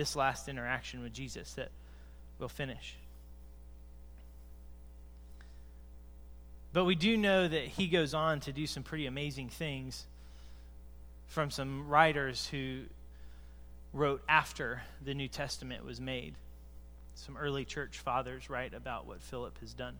this 0.00 0.16
last 0.16 0.48
interaction 0.48 1.02
with 1.02 1.12
Jesus 1.12 1.52
that 1.52 1.68
we'll 2.38 2.48
finish. 2.48 2.96
But 6.72 6.86
we 6.86 6.94
do 6.94 7.18
know 7.18 7.46
that 7.46 7.64
he 7.64 7.86
goes 7.86 8.14
on 8.14 8.40
to 8.40 8.52
do 8.52 8.66
some 8.66 8.82
pretty 8.82 9.04
amazing 9.04 9.50
things 9.50 10.06
from 11.26 11.50
some 11.50 11.86
writers 11.86 12.46
who 12.46 12.84
wrote 13.92 14.22
after 14.26 14.80
the 15.04 15.12
New 15.12 15.28
Testament 15.28 15.84
was 15.84 16.00
made. 16.00 16.32
Some 17.14 17.36
early 17.36 17.66
church 17.66 17.98
fathers 17.98 18.48
write 18.48 18.72
about 18.72 19.06
what 19.06 19.20
Philip 19.20 19.60
has 19.60 19.74
done. 19.74 19.98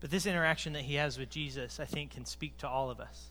But 0.00 0.10
this 0.10 0.26
interaction 0.26 0.72
that 0.72 0.82
he 0.82 0.96
has 0.96 1.16
with 1.16 1.30
Jesus, 1.30 1.78
I 1.78 1.84
think, 1.84 2.10
can 2.10 2.24
speak 2.24 2.58
to 2.58 2.68
all 2.68 2.90
of 2.90 2.98
us. 2.98 3.30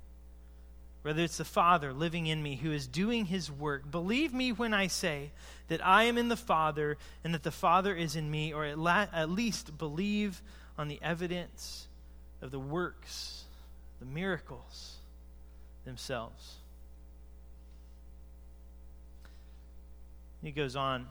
Rather, 1.03 1.23
it's 1.23 1.37
the 1.37 1.45
Father 1.45 1.93
living 1.93 2.27
in 2.27 2.43
me 2.43 2.57
who 2.57 2.71
is 2.71 2.85
doing 2.87 3.25
his 3.25 3.51
work. 3.51 3.89
Believe 3.89 4.33
me 4.33 4.51
when 4.51 4.73
I 4.73 4.87
say 4.87 5.31
that 5.67 5.85
I 5.85 6.03
am 6.03 6.17
in 6.17 6.29
the 6.29 6.35
Father 6.35 6.97
and 7.23 7.33
that 7.33 7.41
the 7.43 7.51
Father 7.51 7.95
is 7.95 8.15
in 8.15 8.29
me, 8.29 8.53
or 8.53 8.65
at, 8.65 8.77
la- 8.77 9.07
at 9.11 9.29
least 9.29 9.77
believe 9.77 10.41
on 10.77 10.87
the 10.87 10.99
evidence 11.01 11.87
of 12.41 12.51
the 12.51 12.59
works, 12.59 13.45
the 13.99 14.05
miracles 14.05 14.97
themselves. 15.85 16.57
He 20.43 20.51
goes 20.51 20.75
on, 20.75 21.07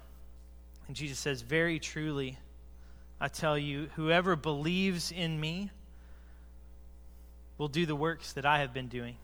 and 0.86 0.96
Jesus 0.96 1.18
says, 1.18 1.42
Very 1.42 1.78
truly, 1.78 2.38
I 3.20 3.28
tell 3.28 3.58
you, 3.58 3.90
whoever 3.96 4.36
believes 4.36 5.12
in 5.12 5.38
me 5.40 5.70
will 7.58 7.68
do 7.68 7.86
the 7.86 7.96
works 7.96 8.32
that 8.32 8.46
I 8.46 8.60
have 8.60 8.72
been 8.72 8.88
doing. 8.88 9.16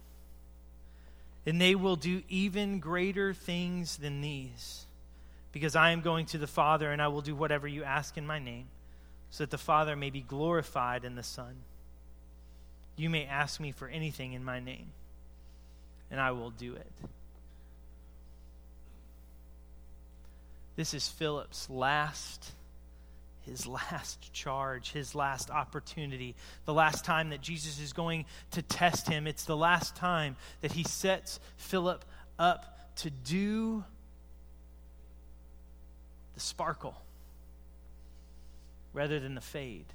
And 1.47 1.61
they 1.61 1.77
will 1.77 1.95
do 1.95 2.23
even 2.29 2.81
greater 2.81 3.33
things 3.33 3.99
than 3.99 4.21
these, 4.21 4.85
because 5.53 5.77
I 5.77 5.93
am 5.93 6.01
going 6.01 6.27
to 6.27 6.39
the 6.39 6.49
Father, 6.49 6.91
and 6.91 7.01
I 7.01 7.07
will 7.07 7.23
do 7.23 7.37
whatever 7.37 7.69
you 7.69 7.85
ask 7.85 8.19
in 8.19 8.27
my 8.27 8.41
name, 8.41 8.67
so 9.31 9.45
that 9.45 9.51
the 9.51 9.59
Father 9.59 9.95
may 9.95 10.11
be 10.11 10.23
glorified 10.23 11.05
in 11.05 11.15
the 11.15 11.23
Son. 11.23 11.55
You 12.97 13.11
may 13.11 13.27
ask 13.27 13.61
me 13.61 13.71
for 13.71 13.87
anything 13.87 14.33
in 14.33 14.43
my 14.43 14.59
name, 14.59 14.89
and 16.11 16.21
I 16.21 16.33
will 16.33 16.51
do 16.51 16.75
it. 16.75 16.93
This 20.75 20.95
is 20.95 21.09
Philip's 21.09 21.71
last 21.71 22.53
his 23.47 23.67
last 23.67 24.33
charge, 24.33 24.93
his 24.93 25.15
last 25.15 25.51
opportunity, 25.51 26.35
the 26.65 26.75
last 26.75 27.05
time 27.05 27.31
that 27.31 27.41
Jesus 27.41 27.81
is 27.81 27.93
going 27.93 28.25
to 28.51 28.63
test 28.63 29.09
him. 29.09 29.27
It's 29.27 29.45
the 29.45 29.57
last 29.57 29.97
time 29.97 30.37
that 30.61 30.73
he 30.73 30.83
sets 30.83 31.41
Philip 31.57 32.05
up 32.39 32.97
to 32.97 33.11
do 33.11 33.85
the 36.35 36.41
sparkle 36.41 37.01
rather 38.93 39.21
than 39.21 39.35
the 39.35 39.41
fade. 39.41 39.87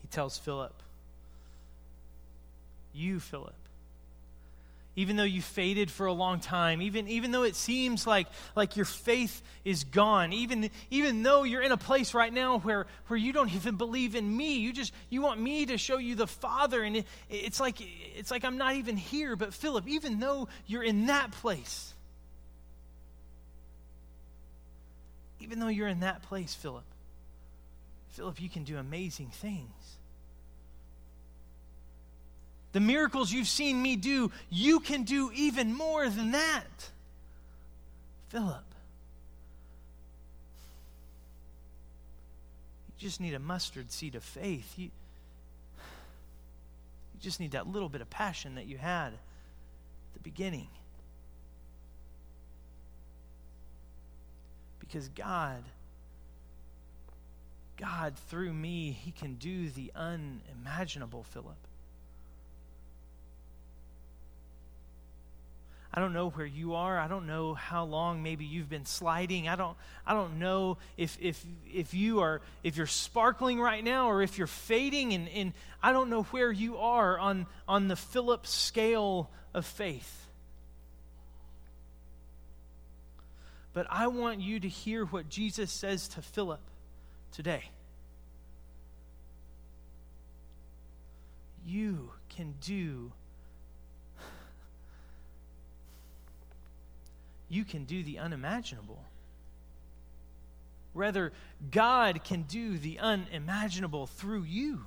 He 0.00 0.08
tells 0.08 0.38
Philip, 0.38 0.74
You, 2.92 3.20
Philip, 3.20 3.54
even 5.00 5.16
though 5.16 5.22
you 5.22 5.40
faded 5.40 5.90
for 5.90 6.04
a 6.04 6.12
long 6.12 6.40
time, 6.40 6.82
even, 6.82 7.08
even 7.08 7.30
though 7.30 7.42
it 7.42 7.56
seems 7.56 8.06
like, 8.06 8.26
like 8.54 8.76
your 8.76 8.84
faith 8.84 9.42
is 9.64 9.84
gone, 9.84 10.34
even, 10.34 10.68
even 10.90 11.22
though 11.22 11.42
you're 11.42 11.62
in 11.62 11.72
a 11.72 11.78
place 11.78 12.12
right 12.12 12.30
now 12.30 12.58
where, 12.58 12.86
where 13.06 13.16
you 13.16 13.32
don't 13.32 13.54
even 13.54 13.76
believe 13.76 14.14
in 14.14 14.36
me, 14.36 14.58
you 14.58 14.74
just 14.74 14.92
you 15.08 15.22
want 15.22 15.40
me 15.40 15.64
to 15.64 15.78
show 15.78 15.96
you 15.96 16.16
the 16.16 16.26
Father, 16.26 16.82
and 16.82 16.96
it, 16.98 17.06
it's, 17.30 17.58
like, 17.58 17.76
it's 18.14 18.30
like 18.30 18.44
I'm 18.44 18.58
not 18.58 18.74
even 18.74 18.98
here. 18.98 19.36
But 19.36 19.54
Philip, 19.54 19.88
even 19.88 20.20
though 20.20 20.48
you're 20.66 20.84
in 20.84 21.06
that 21.06 21.32
place, 21.32 21.94
even 25.40 25.60
though 25.60 25.68
you're 25.68 25.88
in 25.88 26.00
that 26.00 26.20
place, 26.24 26.54
Philip, 26.54 26.84
Philip, 28.10 28.38
you 28.38 28.50
can 28.50 28.64
do 28.64 28.76
amazing 28.76 29.30
things. 29.30 29.96
The 32.72 32.80
miracles 32.80 33.32
you've 33.32 33.48
seen 33.48 33.82
me 33.82 33.96
do, 33.96 34.30
you 34.48 34.80
can 34.80 35.02
do 35.02 35.30
even 35.34 35.74
more 35.74 36.08
than 36.08 36.32
that. 36.32 36.90
Philip, 38.28 38.64
you 42.86 43.08
just 43.08 43.20
need 43.20 43.34
a 43.34 43.40
mustard 43.40 43.90
seed 43.90 44.14
of 44.14 44.22
faith. 44.22 44.74
You, 44.76 44.84
you 44.84 44.90
just 47.20 47.40
need 47.40 47.52
that 47.52 47.66
little 47.66 47.88
bit 47.88 48.02
of 48.02 48.08
passion 48.08 48.54
that 48.54 48.66
you 48.66 48.78
had 48.78 49.08
at 49.08 50.14
the 50.14 50.20
beginning. 50.20 50.68
Because 54.78 55.08
God, 55.08 55.64
God, 57.76 58.14
through 58.28 58.52
me, 58.52 58.92
He 58.92 59.10
can 59.10 59.34
do 59.34 59.70
the 59.70 59.90
unimaginable, 59.96 61.24
Philip. 61.24 61.56
I 65.92 65.98
don't 65.98 66.12
know 66.12 66.30
where 66.30 66.46
you 66.46 66.74
are. 66.74 66.98
I 66.98 67.08
don't 67.08 67.26
know 67.26 67.54
how 67.54 67.84
long 67.84 68.22
maybe 68.22 68.44
you've 68.44 68.68
been 68.68 68.86
sliding. 68.86 69.48
I 69.48 69.56
don't 69.56 69.76
I 70.06 70.14
don't 70.14 70.38
know 70.38 70.78
if 70.96 71.18
if 71.20 71.44
if 71.72 71.94
you 71.94 72.20
are 72.20 72.40
if 72.62 72.76
you're 72.76 72.86
sparkling 72.86 73.60
right 73.60 73.82
now 73.82 74.08
or 74.08 74.22
if 74.22 74.38
you're 74.38 74.46
fading 74.46 75.12
and, 75.14 75.28
and 75.28 75.52
I 75.82 75.92
don't 75.92 76.08
know 76.08 76.22
where 76.24 76.52
you 76.52 76.76
are 76.76 77.18
on 77.18 77.46
on 77.66 77.88
the 77.88 77.96
Philip 77.96 78.46
scale 78.46 79.30
of 79.52 79.66
faith. 79.66 80.28
But 83.72 83.86
I 83.90 84.06
want 84.06 84.40
you 84.40 84.60
to 84.60 84.68
hear 84.68 85.04
what 85.04 85.28
Jesus 85.28 85.72
says 85.72 86.08
to 86.08 86.22
Philip 86.22 86.60
today. 87.32 87.64
You 91.64 92.10
can 92.28 92.54
do 92.60 93.12
you 97.50 97.64
can 97.64 97.84
do 97.84 98.02
the 98.02 98.18
unimaginable. 98.20 99.04
Rather, 100.94 101.32
God 101.70 102.24
can 102.24 102.42
do 102.42 102.78
the 102.78 103.00
unimaginable 103.00 104.06
through 104.06 104.44
you. 104.44 104.86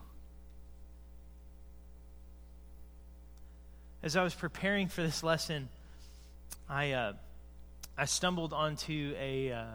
As 4.02 4.16
I 4.16 4.24
was 4.24 4.34
preparing 4.34 4.88
for 4.88 5.02
this 5.02 5.24
lesson, 5.24 5.70
I, 6.70 6.92
uh, 6.94 7.14
I 7.98 8.06
stumbled 8.06 8.54
onto 8.54 9.14
a, 9.18 9.52
uh, 9.52 9.66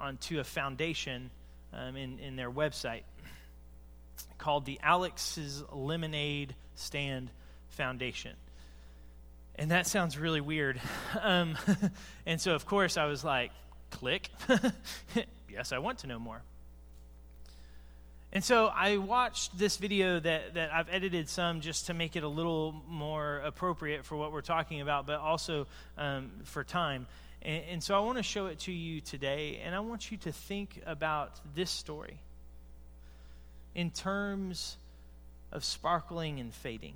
onto 0.00 0.40
a 0.40 0.44
foundation 0.44 1.30
um, 1.72 1.96
in, 1.96 2.18
in 2.18 2.36
their 2.36 2.50
website 2.50 3.02
called 4.38 4.64
the 4.64 4.80
Alex's 4.82 5.62
Lemonade 5.72 6.54
Stand 6.74 7.30
Foundation. 7.70 8.34
And 9.58 9.72
that 9.72 9.86
sounds 9.86 10.16
really 10.16 10.40
weird. 10.40 10.80
Um, 11.20 11.56
and 12.26 12.40
so, 12.40 12.54
of 12.54 12.64
course, 12.66 12.96
I 12.96 13.06
was 13.06 13.24
like, 13.24 13.50
click. 13.90 14.30
yes, 15.50 15.72
I 15.72 15.78
want 15.78 16.00
to 16.00 16.06
know 16.06 16.18
more. 16.18 16.42
And 18.30 18.44
so 18.44 18.66
I 18.66 18.98
watched 18.98 19.58
this 19.58 19.78
video 19.78 20.20
that, 20.20 20.54
that 20.54 20.72
I've 20.72 20.88
edited 20.90 21.28
some 21.28 21.60
just 21.60 21.86
to 21.86 21.94
make 21.94 22.14
it 22.14 22.22
a 22.22 22.28
little 22.28 22.82
more 22.86 23.38
appropriate 23.38 24.04
for 24.04 24.16
what 24.16 24.32
we're 24.32 24.42
talking 24.42 24.82
about, 24.82 25.06
but 25.06 25.18
also 25.18 25.66
um, 25.96 26.30
for 26.44 26.62
time. 26.62 27.06
And, 27.40 27.64
and 27.70 27.82
so 27.82 27.96
I 27.96 28.00
want 28.00 28.18
to 28.18 28.22
show 28.22 28.46
it 28.46 28.60
to 28.60 28.72
you 28.72 29.00
today, 29.00 29.60
and 29.64 29.74
I 29.74 29.80
want 29.80 30.10
you 30.10 30.18
to 30.18 30.32
think 30.32 30.82
about 30.86 31.40
this 31.54 31.70
story 31.70 32.20
in 33.74 33.90
terms 33.90 34.76
of 35.50 35.64
sparkling 35.64 36.38
and 36.38 36.52
fading. 36.52 36.94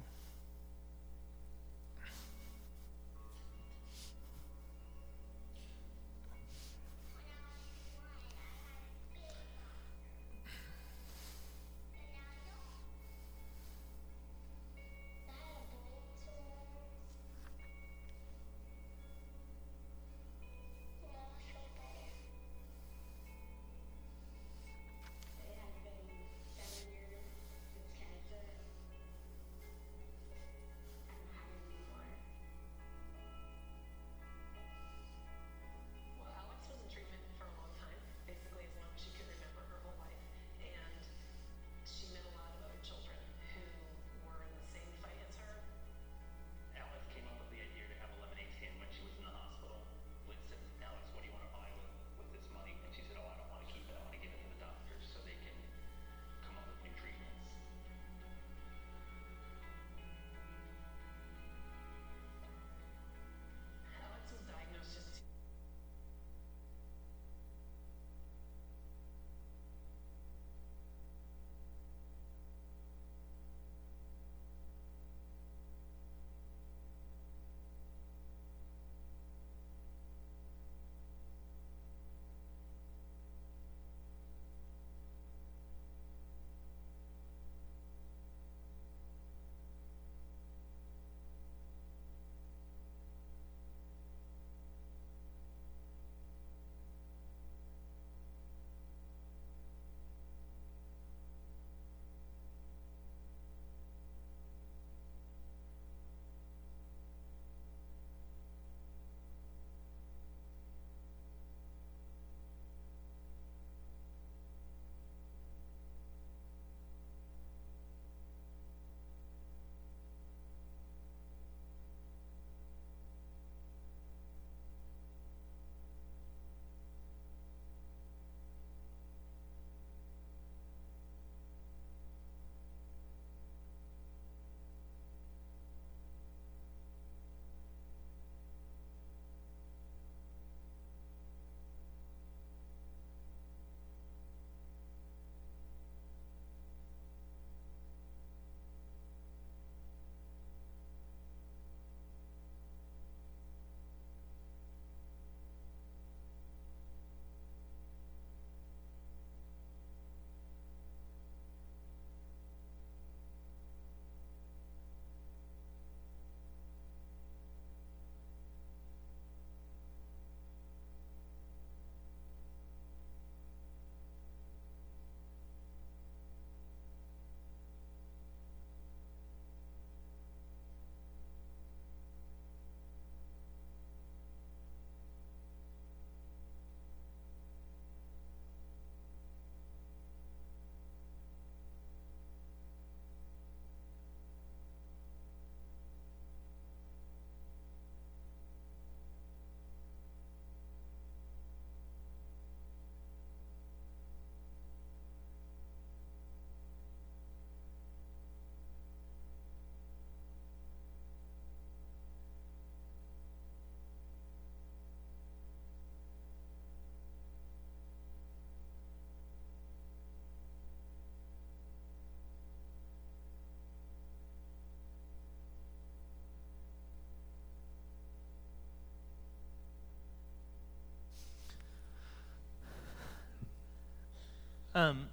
Um, 234.74 235.08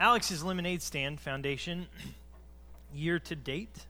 Alex's 0.00 0.42
Lemonade 0.42 0.80
Stand 0.80 1.20
Foundation, 1.20 1.86
year 2.94 3.18
to 3.18 3.36
date, 3.36 3.84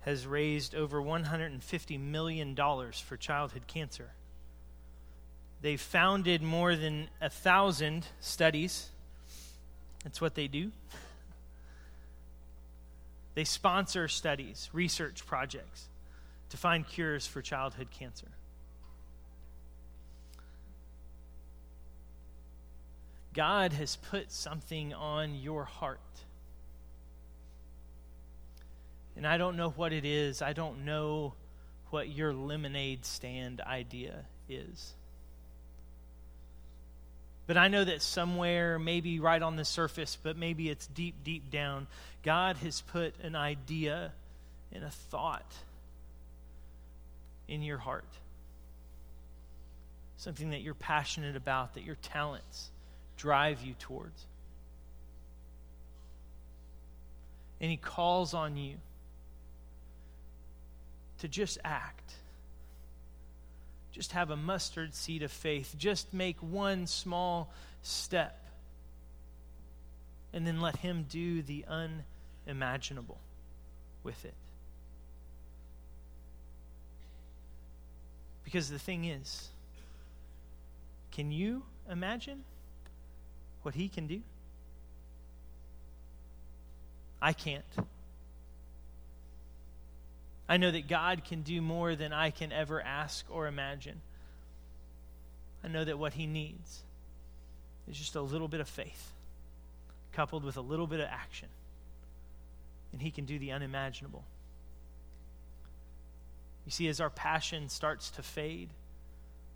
has 0.00 0.24
raised 0.24 0.74
over 0.74 1.02
$150 1.02 2.00
million 2.00 2.54
for 2.54 3.16
childhood 3.16 3.66
cancer. 3.66 4.10
They've 5.62 5.80
founded 5.80 6.42
more 6.42 6.76
than 6.76 7.08
a 7.20 7.28
thousand 7.28 8.06
studies. 8.20 8.90
That's 10.04 10.20
what 10.20 10.36
they 10.36 10.46
do. 10.46 10.70
They 13.34 13.42
sponsor 13.42 14.06
studies, 14.06 14.70
research 14.72 15.26
projects 15.26 15.88
to 16.50 16.56
find 16.56 16.86
cures 16.86 17.26
for 17.26 17.42
childhood 17.42 17.88
cancer. 17.90 18.28
God 23.36 23.74
has 23.74 23.96
put 23.96 24.32
something 24.32 24.94
on 24.94 25.34
your 25.34 25.64
heart. 25.64 26.00
And 29.14 29.26
I 29.26 29.36
don't 29.36 29.58
know 29.58 29.68
what 29.68 29.92
it 29.92 30.06
is. 30.06 30.40
I 30.40 30.54
don't 30.54 30.86
know 30.86 31.34
what 31.90 32.08
your 32.08 32.32
lemonade 32.32 33.04
stand 33.04 33.60
idea 33.60 34.24
is. 34.48 34.94
But 37.46 37.58
I 37.58 37.68
know 37.68 37.84
that 37.84 38.00
somewhere, 38.00 38.78
maybe 38.78 39.20
right 39.20 39.40
on 39.40 39.56
the 39.56 39.66
surface, 39.66 40.16
but 40.20 40.38
maybe 40.38 40.70
it's 40.70 40.86
deep, 40.86 41.22
deep 41.22 41.50
down, 41.50 41.88
God 42.22 42.56
has 42.58 42.80
put 42.80 43.14
an 43.22 43.36
idea 43.36 44.12
and 44.72 44.82
a 44.82 44.90
thought 44.90 45.52
in 47.48 47.62
your 47.62 47.78
heart. 47.78 48.08
Something 50.16 50.50
that 50.50 50.62
you're 50.62 50.74
passionate 50.74 51.36
about, 51.36 51.74
that 51.74 51.84
your 51.84 51.96
talents 51.96 52.70
drive 53.16 53.62
you 53.62 53.74
towards. 53.78 54.26
And 57.60 57.70
He 57.70 57.76
calls 57.76 58.34
on 58.34 58.56
you 58.56 58.76
to 61.18 61.28
just 61.28 61.58
act 61.64 62.14
just 63.96 64.12
have 64.12 64.30
a 64.30 64.36
mustard 64.36 64.94
seed 64.94 65.22
of 65.22 65.32
faith. 65.32 65.74
Just 65.78 66.12
make 66.12 66.36
one 66.42 66.86
small 66.86 67.50
step. 67.80 68.44
And 70.34 70.46
then 70.46 70.60
let 70.60 70.76
Him 70.76 71.06
do 71.08 71.40
the 71.40 71.64
unimaginable 72.46 73.16
with 74.04 74.22
it. 74.26 74.34
Because 78.44 78.68
the 78.68 78.78
thing 78.78 79.06
is, 79.06 79.48
can 81.10 81.32
you 81.32 81.62
imagine 81.90 82.44
what 83.66 83.74
He 83.74 83.88
can 83.88 84.06
do? 84.06 84.22
I 87.20 87.32
can't. 87.32 87.64
I 90.48 90.56
know 90.56 90.70
that 90.70 90.86
God 90.86 91.24
can 91.24 91.42
do 91.42 91.60
more 91.60 91.96
than 91.96 92.12
I 92.12 92.30
can 92.30 92.52
ever 92.52 92.80
ask 92.80 93.26
or 93.28 93.48
imagine. 93.48 94.02
I 95.64 95.68
know 95.68 95.84
that 95.84 95.98
what 95.98 96.12
He 96.12 96.28
needs 96.28 96.84
is 97.90 97.98
just 97.98 98.14
a 98.14 98.20
little 98.20 98.46
bit 98.46 98.60
of 98.60 98.68
faith 98.68 99.10
coupled 100.12 100.44
with 100.44 100.56
a 100.56 100.60
little 100.60 100.86
bit 100.86 101.00
of 101.00 101.08
action, 101.10 101.48
and 102.92 103.02
He 103.02 103.10
can 103.10 103.24
do 103.24 103.36
the 103.36 103.50
unimaginable. 103.50 104.22
You 106.64 106.70
see, 106.70 106.86
as 106.86 107.00
our 107.00 107.10
passion 107.10 107.68
starts 107.68 108.10
to 108.10 108.22
fade, 108.22 108.68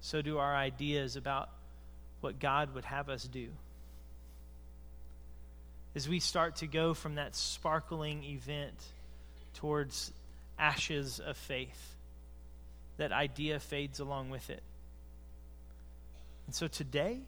so 0.01 0.21
do 0.21 0.39
our 0.39 0.57
ideas 0.57 1.15
about 1.15 1.49
what 2.21 2.41
God 2.41 2.75
would 2.75 2.87
have 2.87 3.09
us 3.09 3.23
do. 3.23 3.51
As 5.95 6.09
we 6.09 6.21
start 6.21 6.57
to 6.57 6.67
go 6.67 6.95
from 6.95 7.17
that 7.17 7.35
sparkling 7.35 8.23
event 8.25 8.81
towards 9.55 10.13
ashes 10.61 11.21
of 11.21 11.37
faith. 11.37 11.97
That 12.99 13.13
idea 13.13 13.59
fades 13.59 13.99
along 13.99 14.31
with 14.31 14.51
it. 14.51 14.63
And 16.47 16.55
so 16.55 16.69
today, 16.69 17.21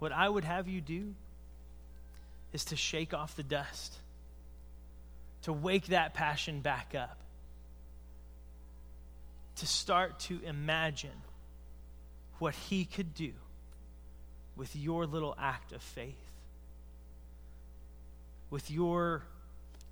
what 0.00 0.12
I 0.12 0.28
would 0.28 0.44
have 0.44 0.68
you 0.68 0.80
do 0.80 1.14
is 2.52 2.66
to 2.66 2.76
shake 2.76 3.14
off 3.14 3.36
the 3.36 3.42
dust, 3.42 3.96
to 5.42 5.52
wake 5.52 5.86
that 5.86 6.14
passion 6.14 6.60
back 6.60 6.94
up, 6.96 7.18
to 9.56 9.66
start 9.66 10.18
to 10.20 10.40
imagine 10.44 11.22
what 12.38 12.54
He 12.54 12.84
could 12.84 13.14
do 13.14 13.32
with 14.56 14.74
your 14.74 15.06
little 15.06 15.34
act 15.38 15.72
of 15.72 15.82
faith, 15.82 16.23
with 18.54 18.70
your 18.70 19.24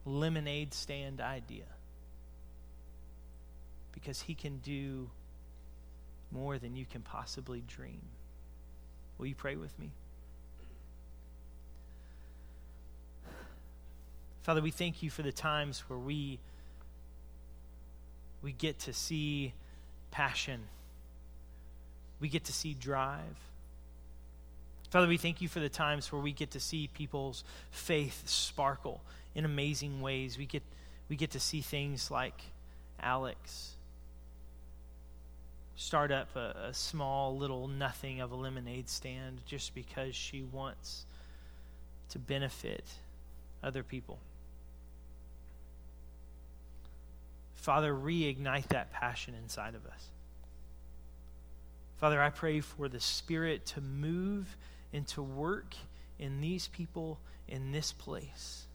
lemonade 0.05 0.73
stand 0.73 1.21
idea 1.21 1.65
because 3.91 4.21
He 4.21 4.35
can 4.35 4.59
do 4.59 5.11
more 6.31 6.61
than 6.61 6.77
you 6.77 6.87
can 6.87 7.01
possibly 7.03 7.65
dream. 7.67 8.01
Will 9.19 9.27
you 9.27 9.35
pray 9.35 9.57
with 9.57 9.77
me? 9.81 9.91
Father, 14.43 14.63
we 14.63 14.71
thank 14.71 15.03
you 15.03 15.11
for 15.11 15.23
the 15.23 15.33
times 15.33 15.81
where 15.89 15.99
we 15.99 16.39
we 18.43 18.53
get 18.53 18.79
to 18.79 18.93
see 18.93 19.55
passion. 20.13 20.61
We 22.21 22.29
get 22.29 22.45
to 22.45 22.53
see 22.53 22.75
drive. 22.75 23.41
Father, 24.93 25.09
we 25.09 25.17
thank 25.17 25.41
you 25.41 25.49
for 25.49 25.59
the 25.59 25.71
times 25.71 26.13
where 26.13 26.21
we 26.21 26.33
get 26.33 26.51
to 26.51 26.61
see 26.61 26.87
people's 26.87 27.45
faith 27.71 28.29
sparkle 28.29 29.01
in 29.35 29.47
amazing 29.47 30.03
ways. 30.03 30.37
We 30.37 30.45
get 30.45 30.63
we 31.09 31.17
get 31.17 31.31
to 31.31 31.41
see 31.41 31.63
things 31.63 32.11
like 32.11 32.39
Alex 33.01 33.71
start 35.77 36.13
up 36.13 36.37
a, 36.37 36.67
a, 36.69 36.75
small 36.75 37.39
little 37.39 37.69
nothing 37.69 38.21
of 38.21 38.33
a 38.33 38.35
lemonade 38.35 38.87
stand 38.91 39.41
just 39.47 39.75
because 39.75 40.15
she 40.15 40.43
wants 40.43 41.07
to 42.11 42.19
benefit 42.19 42.85
other 43.63 43.83
people. 43.83 44.19
Father, 47.55 47.95
reignite 47.95 48.69
that 48.69 48.93
passion 48.93 49.33
inside 49.43 49.75
of 49.75 49.87
us. 49.87 50.09
Father, 51.97 52.21
I 52.21 52.29
pray 52.29 52.61
for 52.61 52.91
the 52.91 53.01
Spirit 53.01 53.65
to 53.67 53.81
move 53.81 54.55
and 54.93 55.07
to 55.09 55.23
work 55.23 55.75
in 56.19 56.41
these 56.41 56.69
people 56.69 57.19
in 57.49 57.73
this 57.73 57.93
place. 57.93 58.67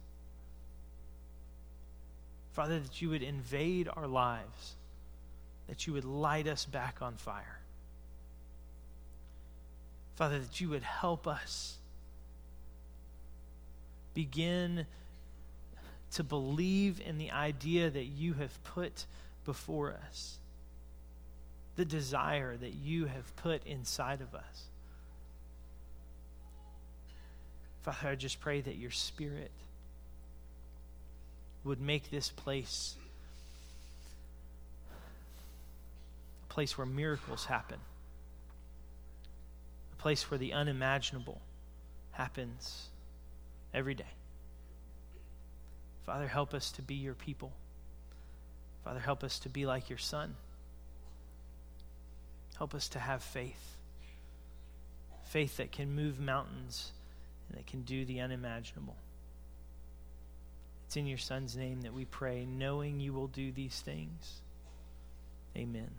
Father, 2.53 2.79
that 2.79 3.01
you 3.01 3.09
would 3.09 3.23
invade 3.23 3.87
our 3.95 4.07
lives 4.07 4.75
that 5.67 5.85
you 5.85 5.93
would 5.93 6.05
light 6.05 6.47
us 6.47 6.65
back 6.65 7.01
on 7.01 7.15
fire. 7.15 7.59
Father, 10.15 10.39
that 10.39 10.59
you 10.59 10.69
would 10.69 10.83
help 10.83 11.27
us 11.27 11.77
begin 14.13 14.87
to 16.11 16.23
believe 16.23 16.99
in 17.05 17.17
the 17.17 17.31
idea 17.31 17.89
that 17.89 18.05
you 18.05 18.33
have 18.33 18.63
put 18.63 19.05
before 19.45 19.95
us, 20.07 20.39
the 21.75 21.85
desire 21.85 22.57
that 22.57 22.73
you 22.73 23.05
have 23.05 23.35
put 23.35 23.63
inside 23.67 24.21
of 24.21 24.33
us. 24.33 24.63
Father, 27.87 28.09
I 28.09 28.15
just 28.15 28.41
pray 28.41 28.59
that 28.59 28.75
your 28.75 28.91
Spirit 28.91 29.49
would 31.63 31.79
make 31.79 32.11
this 32.11 32.27
place 32.27 32.97
a 36.43 36.53
place 36.53 36.77
where 36.77 36.85
miracles 36.85 37.45
happen, 37.45 37.79
a 39.93 40.01
place 40.01 40.29
where 40.29 40.37
the 40.37 40.51
unimaginable 40.51 41.39
happens 42.11 42.87
every 43.73 43.95
day. 43.95 44.11
Father, 46.05 46.27
help 46.27 46.53
us 46.53 46.73
to 46.73 46.81
be 46.81 46.95
your 46.95 47.13
people. 47.13 47.53
Father, 48.83 48.99
help 48.99 49.23
us 49.23 49.39
to 49.39 49.47
be 49.47 49.65
like 49.65 49.89
your 49.89 49.97
Son. 49.97 50.35
Help 52.57 52.75
us 52.75 52.89
to 52.89 52.99
have 52.99 53.23
faith. 53.23 53.77
Faith 55.23 55.55
that 55.55 55.71
can 55.71 55.95
move 55.95 56.19
mountains 56.19 56.91
and 57.49 57.57
that 57.57 57.67
can 57.67 57.81
do 57.81 58.05
the 58.05 58.21
unimaginable. 58.21 58.95
It's 60.87 60.95
in 60.95 61.07
your 61.07 61.17
Son's 61.17 61.55
name 61.55 61.81
that 61.81 61.93
we 61.93 62.05
pray, 62.05 62.45
knowing 62.45 62.99
you 62.99 63.11
will 63.13 63.27
do 63.27 63.51
these 63.51 63.79
things. 63.79 64.41
Amen. 65.55 65.89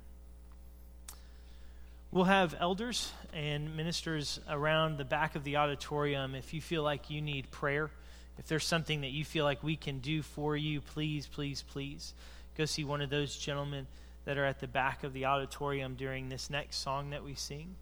We'll 2.11 2.25
have 2.25 2.55
elders 2.59 3.13
and 3.35 3.77
ministers 3.77 4.41
around 4.49 4.97
the 4.97 5.05
back 5.05 5.37
of 5.37 5.45
the 5.45 5.57
auditorium. 5.57 6.35
If 6.35 6.55
you 6.55 6.63
feel 6.63 6.83
like 6.83 7.11
you 7.11 7.21
need 7.21 7.51
prayer, 7.51 7.91
if 8.39 8.47
there's 8.47 8.65
something 8.65 9.03
that 9.03 9.11
you 9.11 9.27
feel 9.27 9.45
like 9.45 9.63
we 9.63 9.77
can 9.77 9.99
do 9.99 10.23
for 10.23 10.57
you, 10.57 10.81
please, 10.81 11.27
please, 11.27 11.63
please 11.63 12.15
go 12.57 12.65
see 12.65 12.83
one 12.85 13.03
of 13.03 13.11
those 13.11 13.37
gentlemen 13.37 13.87
that 14.25 14.39
are 14.39 14.47
at 14.47 14.61
the 14.61 14.67
back 14.67 15.05
of 15.05 15.13
the 15.13 15.27
auditorium 15.27 15.97
during 15.97 16.29
this 16.31 16.49
next 16.49 16.79
song 16.79 17.11
that 17.11 17.25
we 17.25 17.35
sing. 17.35 17.75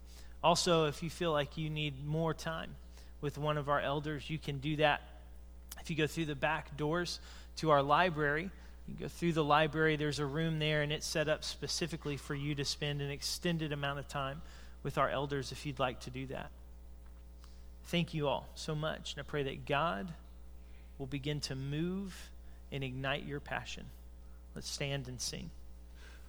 Also, 0.43 0.85
if 0.85 1.01
you 1.01 1.09
feel 1.09 1.31
like 1.31 1.57
you 1.57 1.69
need 1.69 2.05
more 2.05 2.33
time, 2.33 2.75
with 3.21 3.37
one 3.37 3.57
of 3.57 3.69
our 3.69 3.81
elders, 3.81 4.29
you 4.29 4.37
can 4.37 4.59
do 4.59 4.77
that. 4.77 5.01
If 5.79 5.89
you 5.89 5.95
go 5.95 6.07
through 6.07 6.25
the 6.25 6.35
back 6.35 6.75
doors 6.77 7.19
to 7.57 7.71
our 7.71 7.81
library, 7.81 8.49
you 8.87 8.95
go 8.99 9.07
through 9.07 9.33
the 9.33 9.43
library, 9.43 9.95
there's 9.95 10.19
a 10.19 10.25
room 10.25 10.59
there, 10.59 10.81
and 10.81 10.91
it's 10.91 11.05
set 11.05 11.27
up 11.27 11.43
specifically 11.43 12.17
for 12.17 12.35
you 12.35 12.55
to 12.55 12.65
spend 12.65 13.01
an 13.01 13.09
extended 13.09 13.71
amount 13.71 13.99
of 13.99 14.07
time 14.07 14.41
with 14.83 14.97
our 14.97 15.09
elders 15.09 15.51
if 15.51 15.65
you'd 15.65 15.79
like 15.79 15.99
to 16.01 16.09
do 16.09 16.27
that. 16.27 16.49
Thank 17.85 18.13
you 18.13 18.27
all 18.27 18.47
so 18.55 18.75
much. 18.75 19.13
And 19.13 19.21
I 19.21 19.23
pray 19.23 19.43
that 19.43 19.65
God 19.65 20.07
will 20.97 21.05
begin 21.05 21.39
to 21.41 21.55
move 21.55 22.29
and 22.71 22.83
ignite 22.83 23.25
your 23.25 23.39
passion. 23.39 23.85
Let's 24.55 24.69
stand 24.69 25.07
and 25.07 25.19
sing. 25.19 25.49